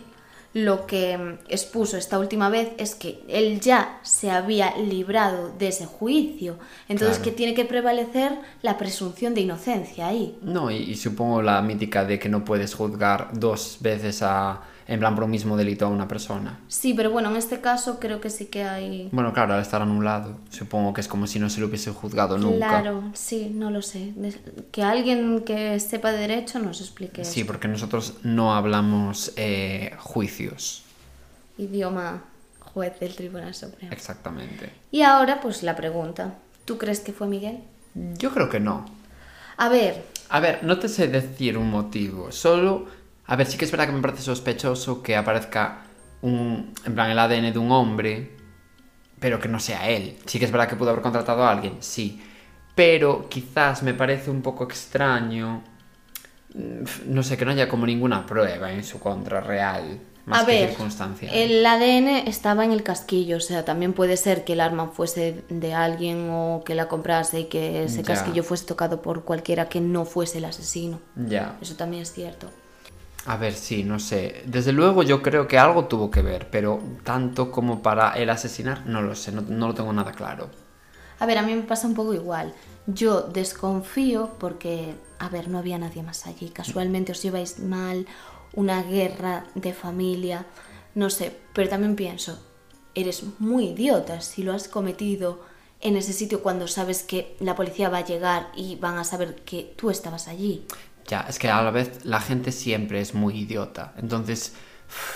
lo 0.54 0.86
que 0.86 1.16
mm, 1.16 1.38
expuso 1.48 1.96
esta 1.96 2.18
última 2.18 2.48
vez 2.48 2.70
es 2.78 2.94
que 2.94 3.22
él 3.28 3.60
ya 3.60 3.98
se 4.02 4.30
había 4.30 4.76
librado 4.76 5.52
de 5.58 5.68
ese 5.68 5.86
juicio. 5.86 6.58
Entonces 6.88 7.16
Claro. 7.18 7.30
que 7.30 7.36
tiene 7.36 7.54
que 7.54 7.64
prevalecer 7.64 8.32
la 8.62 8.76
presunción 8.78 9.34
de 9.34 9.42
inocencia 9.42 10.08
ahí. 10.08 10.36
No, 10.42 10.70
y, 10.70 10.76
y 10.76 10.96
supongo 10.96 11.40
la 11.42 11.60
mítica 11.62 12.04
de 12.04 12.18
que 12.18 12.28
no 12.28 12.44
puedes 12.44 12.74
juzgar 12.74 13.30
dos 13.32 13.78
veces 13.80 14.22
a, 14.22 14.62
en 14.92 15.00
plan 15.00 15.14
por 15.14 15.24
un 15.24 15.30
mismo 15.30 15.56
delito 15.56 15.86
a 15.86 15.88
una 15.88 16.06
persona. 16.06 16.60
Sí, 16.68 16.92
pero 16.92 17.10
bueno, 17.10 17.30
en 17.30 17.36
este 17.36 17.60
caso 17.60 17.98
creo 17.98 18.20
que 18.20 18.28
sí 18.28 18.46
que 18.46 18.64
hay... 18.64 19.08
Bueno, 19.10 19.32
claro, 19.32 19.54
al 19.54 19.62
estar 19.62 19.80
anulado, 19.80 20.36
supongo 20.50 20.92
que 20.92 21.00
es 21.00 21.08
como 21.08 21.26
si 21.26 21.38
no 21.38 21.48
se 21.48 21.60
lo 21.60 21.68
hubiese 21.68 21.90
juzgado 21.92 22.36
nunca. 22.36 22.68
Claro, 22.68 23.04
sí, 23.14 23.50
no 23.54 23.70
lo 23.70 23.80
sé. 23.80 24.12
Que 24.70 24.82
alguien 24.82 25.42
que 25.44 25.80
sepa 25.80 26.12
de 26.12 26.18
derecho 26.18 26.58
nos 26.58 26.80
explique 26.80 27.24
Sí, 27.24 27.40
eso. 27.40 27.46
porque 27.46 27.68
nosotros 27.68 28.14
no 28.22 28.54
hablamos 28.54 29.32
eh, 29.36 29.94
juicios. 29.98 30.84
Idioma 31.56 32.22
juez 32.60 32.98
del 33.00 33.14
Tribunal 33.14 33.54
Supremo. 33.54 33.92
Exactamente. 33.92 34.70
Y 34.90 35.02
ahora, 35.02 35.40
pues 35.40 35.62
la 35.62 35.74
pregunta. 35.76 36.34
¿Tú 36.64 36.76
crees 36.78 37.00
que 37.00 37.12
fue 37.12 37.26
Miguel? 37.26 37.60
Yo 38.18 38.30
creo 38.32 38.48
que 38.48 38.60
no. 38.60 38.84
A 39.56 39.68
ver, 39.68 40.04
A 40.28 40.40
ver, 40.40 40.64
no 40.64 40.78
te 40.78 40.88
sé 40.88 41.08
decir 41.08 41.56
un 41.56 41.70
motivo, 41.70 42.30
solo... 42.32 43.00
A 43.26 43.36
ver, 43.36 43.46
sí 43.46 43.56
que 43.56 43.64
es 43.64 43.70
verdad 43.70 43.86
que 43.86 43.92
me 43.92 44.02
parece 44.02 44.22
sospechoso 44.22 45.02
que 45.02 45.16
aparezca 45.16 45.84
un... 46.22 46.72
En 46.84 46.94
plan, 46.94 47.10
el 47.10 47.18
ADN 47.18 47.52
de 47.52 47.58
un 47.58 47.70
hombre, 47.72 48.36
pero 49.20 49.40
que 49.40 49.48
no 49.48 49.60
sea 49.60 49.88
él. 49.88 50.18
Sí 50.26 50.38
que 50.38 50.44
es 50.46 50.52
verdad 50.52 50.68
que 50.68 50.76
pudo 50.76 50.90
haber 50.90 51.02
contratado 51.02 51.44
a 51.44 51.50
alguien, 51.50 51.76
sí. 51.80 52.22
Pero 52.74 53.28
quizás 53.28 53.82
me 53.82 53.94
parece 53.94 54.30
un 54.30 54.42
poco 54.42 54.64
extraño... 54.64 55.62
mm, 56.54 56.84
No 57.06 57.22
sé, 57.22 57.36
que 57.36 57.44
no 57.44 57.52
haya 57.52 57.68
como 57.68 57.86
ninguna 57.86 58.26
prueba 58.26 58.72
en 58.72 58.84
su 58.84 58.98
contra 59.00 59.40
real, 59.40 60.00
más 60.26 60.42
a 60.42 60.46
que 60.46 60.52
ver, 60.52 60.76
el 61.32 61.66
ADN 61.66 62.28
estaba 62.28 62.64
en 62.64 62.70
el 62.72 62.84
casquillo, 62.84 63.38
o 63.38 63.40
sea, 63.40 63.64
también 63.64 63.92
puede 63.92 64.16
ser 64.16 64.44
que 64.44 64.52
el 64.52 64.60
arma 64.60 64.88
fuese 64.88 65.42
de 65.48 65.74
alguien 65.74 66.28
o 66.30 66.62
que 66.64 66.76
la 66.76 66.86
comprase 66.88 67.40
y 67.40 67.44
que 67.46 67.84
ese 67.84 68.02
Ya. 68.02 68.04
casquillo 68.04 68.44
fuese 68.44 68.66
tocado 68.66 69.02
por 69.02 69.24
cualquiera 69.24 69.68
que 69.68 69.80
no 69.80 70.04
fuese 70.04 70.38
el 70.38 70.44
asesino. 70.44 71.00
Ya. 71.16 71.56
Eso 71.60 71.74
también 71.74 72.02
es 72.04 72.12
cierto. 72.12 72.50
A 73.26 73.36
ver, 73.36 73.54
sí, 73.54 73.84
no 73.84 73.98
sé. 73.98 74.42
Desde 74.46 74.72
luego 74.72 75.02
yo 75.02 75.22
creo 75.22 75.46
que 75.46 75.58
algo 75.58 75.84
tuvo 75.84 76.10
que 76.10 76.22
ver, 76.22 76.48
pero 76.50 76.82
tanto 77.04 77.50
como 77.52 77.82
para 77.82 78.12
el 78.12 78.30
asesinar, 78.30 78.86
no 78.86 79.00
lo 79.00 79.14
sé, 79.14 79.30
no, 79.32 79.42
no 79.42 79.68
lo 79.68 79.74
tengo 79.74 79.92
nada 79.92 80.12
claro. 80.12 80.50
A 81.20 81.26
ver, 81.26 81.38
a 81.38 81.42
mí 81.42 81.54
me 81.54 81.62
pasa 81.62 81.86
un 81.86 81.94
poco 81.94 82.14
igual. 82.14 82.52
Yo 82.86 83.22
desconfío 83.22 84.30
porque, 84.40 84.94
a 85.20 85.28
ver, 85.28 85.48
no 85.48 85.58
había 85.58 85.78
nadie 85.78 86.02
más 86.02 86.26
allí. 86.26 86.48
Casualmente 86.48 87.12
os 87.12 87.22
lleváis 87.22 87.60
mal, 87.60 88.06
una 88.54 88.82
guerra 88.82 89.44
de 89.54 89.72
familia, 89.72 90.46
no 90.94 91.08
sé, 91.08 91.36
pero 91.54 91.68
también 91.68 91.96
pienso, 91.96 92.38
eres 92.94 93.22
muy 93.38 93.68
idiota 93.68 94.20
si 94.20 94.42
lo 94.42 94.52
has 94.52 94.68
cometido 94.68 95.40
en 95.80 95.96
ese 95.96 96.12
sitio 96.12 96.42
cuando 96.42 96.68
sabes 96.68 97.02
que 97.02 97.36
la 97.40 97.56
policía 97.56 97.88
va 97.88 97.98
a 97.98 98.04
llegar 98.04 98.48
y 98.54 98.76
van 98.76 98.98
a 98.98 99.04
saber 99.04 99.36
que 99.44 99.74
tú 99.76 99.90
estabas 99.90 100.28
allí. 100.28 100.66
Ya, 101.08 101.26
es 101.28 101.38
que 101.38 101.48
a 101.50 101.62
la 101.62 101.70
vez 101.70 102.04
la 102.04 102.20
gente 102.20 102.52
siempre 102.52 103.00
es 103.00 103.14
muy 103.14 103.40
idiota. 103.40 103.92
Entonces, 103.98 104.54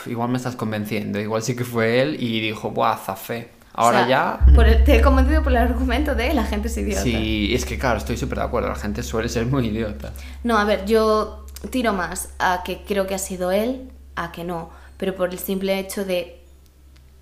igual 0.07 0.29
me 0.31 0.37
estás 0.37 0.57
convenciendo. 0.57 1.18
Igual 1.20 1.42
sí 1.42 1.55
que 1.57 1.64
fue 1.64 2.01
él 2.03 2.16
y 2.22 2.40
dijo, 2.40 2.70
buah, 2.70 2.96
zafé. 2.96 3.51
Ahora 3.72 3.99
O 4.03 4.07
sea, 4.07 4.09
ya... 4.09 4.46
Por 4.55 4.66
el- 4.66 4.85
te 4.85 4.96
he 4.96 5.03
convencido 5.03 5.42
por 5.42 5.53
el 5.53 5.59
argumento 5.59 6.14
de 6.14 6.33
la 6.35 6.44
gente 6.44 6.68
es 6.68 6.77
idiota. 6.79 7.03
Sí, 7.03 7.51
es 7.55 7.64
que 7.66 7.79
claro, 7.79 7.99
estoy 7.99 8.16
súper 8.16 8.38
de 8.38 8.44
acuerdo. 8.44 8.68
La 8.68 8.75
gente 8.77 9.03
suele 9.03 9.29
ser 9.29 9.46
muy 9.46 9.66
idiota. 9.66 10.12
No, 10.44 10.57
a 10.59 10.64
ver, 10.64 10.87
yo 10.87 11.44
tiro 11.70 11.92
más 11.92 12.31
a 12.38 12.62
que 12.64 12.83
creo 12.87 13.07
que 13.07 13.14
ha 13.14 13.18
sido 13.18 13.51
él, 13.53 13.90
a 14.14 14.33
que 14.33 14.44
no, 14.44 14.70
pero 14.96 15.14
por 15.14 15.31
el 15.31 15.38
simple 15.38 15.79
hecho 15.79 16.05
de 16.07 16.42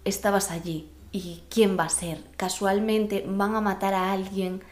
estabas 0.05 0.50
allí 0.50 0.88
y 1.12 1.42
quién 1.50 1.77
va 1.79 1.85
a 1.85 1.88
ser. 1.88 2.18
Casualmente 2.37 3.24
van 3.27 3.55
a 3.57 3.61
matar 3.61 3.94
a 3.94 4.12
alguien 4.12 4.62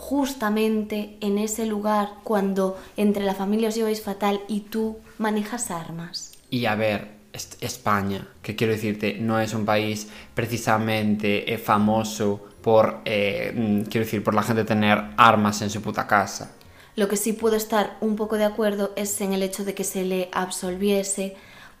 justamente 0.00 0.96
en 1.20 1.36
ese 1.38 1.66
lugar 1.66 2.06
cuando 2.24 2.64
entre 2.96 3.24
la 3.24 3.34
familia 3.34 3.68
os 3.68 3.74
lleváis 3.78 4.00
fatal 4.02 4.40
y 4.48 4.60
tú 4.72 4.96
manejas 5.18 5.70
armas. 5.70 6.32
Y 6.50 6.66
a 6.66 6.74
ver, 6.74 7.08
es- 7.32 7.56
España, 7.60 8.26
que 8.42 8.56
quiero 8.56 8.72
decirte, 8.72 9.18
no 9.20 9.38
es 9.40 9.52
un 9.54 9.64
país 9.64 10.08
precisamente 10.34 11.52
eh, 11.52 11.58
famoso 11.58 12.40
por, 12.62 13.02
eh, 13.04 13.52
mm, 13.54 13.82
quiero 13.90 14.04
decir, 14.06 14.24
por 14.24 14.34
la 14.34 14.42
gente 14.42 14.64
tener 14.64 14.96
armas 15.16 15.62
en 15.62 15.70
su 15.70 15.80
puta 15.82 16.06
casa. 16.06 16.52
Lo 16.96 17.08
que 17.08 17.16
sí 17.16 17.32
puedo 17.32 17.56
estar 17.56 17.96
un 18.00 18.16
poco 18.16 18.36
de 18.36 18.44
acuerdo 18.44 18.92
es 18.96 19.20
en 19.20 19.32
el 19.32 19.42
hecho 19.42 19.64
de 19.64 19.74
que 19.74 19.84
se 19.84 20.04
le 20.04 20.28
absolviese 20.32 21.36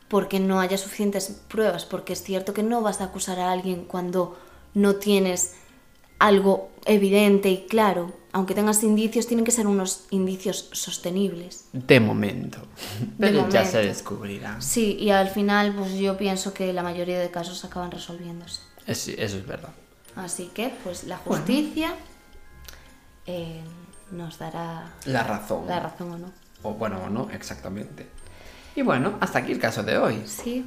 porque 0.08 0.40
no 0.40 0.60
haya 0.60 0.78
suficientes 0.78 1.28
pruebas, 1.48 1.84
porque 1.84 2.12
es 2.14 2.22
cierto 2.22 2.54
que 2.54 2.62
no 2.62 2.80
vas 2.82 3.00
a 3.00 3.04
acusar 3.04 3.38
a 3.38 3.52
alguien 3.52 3.84
cuando 3.84 4.38
no 4.74 4.96
tienes 4.96 5.54
algo 6.20 6.70
evidente 6.86 7.48
y 7.50 7.66
claro. 7.66 8.12
Aunque 8.32 8.54
tengas 8.54 8.84
indicios, 8.84 9.26
tienen 9.26 9.44
que 9.44 9.50
ser 9.50 9.66
unos 9.66 10.04
indicios 10.10 10.68
sostenibles. 10.70 11.64
De 11.72 11.98
momento. 11.98 12.60
De 13.18 13.26
Pero 13.26 13.48
ya 13.48 13.64
se 13.64 13.78
descubrirá. 13.78 14.60
Sí, 14.60 14.96
y 15.00 15.10
al 15.10 15.28
final 15.30 15.74
pues 15.74 15.94
yo 15.94 16.16
pienso 16.16 16.54
que 16.54 16.72
la 16.72 16.84
mayoría 16.84 17.18
de 17.18 17.28
casos 17.32 17.64
acaban 17.64 17.90
resolviéndose. 17.90 18.60
Es- 18.86 19.08
eso 19.08 19.36
es 19.38 19.44
verdad. 19.46 19.70
Así 20.14 20.48
que 20.54 20.72
pues 20.84 21.04
la 21.04 21.16
justicia 21.16 21.92
eh, 23.26 23.60
nos 24.12 24.38
dará 24.38 24.92
La 25.06 25.24
razón. 25.24 25.66
la 25.66 25.80
razón 25.80 26.12
o 26.12 26.18
no. 26.18 26.32
O 26.62 26.74
bueno, 26.74 27.00
o 27.04 27.10
no, 27.10 27.28
exactamente. 27.30 28.06
Y 28.76 28.82
bueno, 28.82 29.14
hasta 29.20 29.40
aquí 29.40 29.50
el 29.52 29.58
caso 29.58 29.82
de 29.82 29.98
hoy. 29.98 30.22
Sí, 30.26 30.64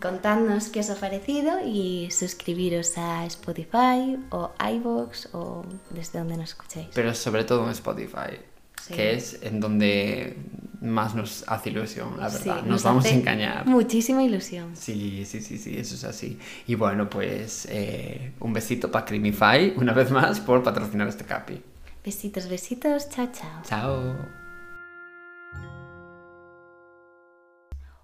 contadnos 0.00 0.68
qué 0.68 0.80
os 0.80 0.90
ha 0.90 0.96
parecido 0.96 1.60
y 1.64 2.10
suscribiros 2.10 2.98
a 2.98 3.24
Spotify 3.26 4.18
o 4.30 4.50
iVoox 4.72 5.28
o 5.34 5.64
desde 5.90 6.18
donde 6.18 6.36
nos 6.36 6.50
escuchéis. 6.50 6.88
Pero 6.94 7.14
sobre 7.14 7.44
todo 7.44 7.64
en 7.64 7.70
Spotify, 7.70 8.38
Sí. 8.80 8.94
que 8.94 9.14
es 9.14 9.40
en 9.42 9.58
donde 9.60 10.36
más 10.80 11.14
nos 11.14 11.44
hace 11.48 11.70
ilusión, 11.70 12.16
la 12.18 12.30
Sí, 12.30 12.48
verdad. 12.48 12.62
nos, 12.62 12.82
vamos 12.84 13.04
a 13.06 13.10
engañar. 13.10 13.66
Muchísima 13.66 14.22
ilusión. 14.22 14.76
Sí, 14.76 15.24
sí, 15.26 15.40
sí, 15.42 15.58
sí, 15.58 15.76
eso 15.76 15.94
es 15.96 16.04
así. 16.04 16.38
Y 16.66 16.74
bueno, 16.76 17.10
pues 17.10 17.66
eh, 17.70 18.32
un 18.40 18.52
besito 18.52 18.90
para 18.90 19.04
Creamify, 19.04 19.74
una 19.76 19.92
vez 19.92 20.10
más, 20.12 20.38
por 20.40 20.62
patrocinar 20.62 21.08
este 21.08 21.24
capi. 21.24 21.60
Besitos, 22.04 22.48
besitos, 22.48 23.08
chao, 23.10 23.28
chao. 23.32 23.62
Chao. 23.68 24.47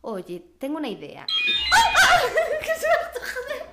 Oye, 0.06 0.42
tengo 0.58 0.76
una 0.76 0.88
idea. 0.88 1.26
¡Ah! 1.72 1.94
¡Ah! 1.96 2.20
¡Qué 2.60 2.72
suerte, 2.78 3.20
joder! 3.20 3.66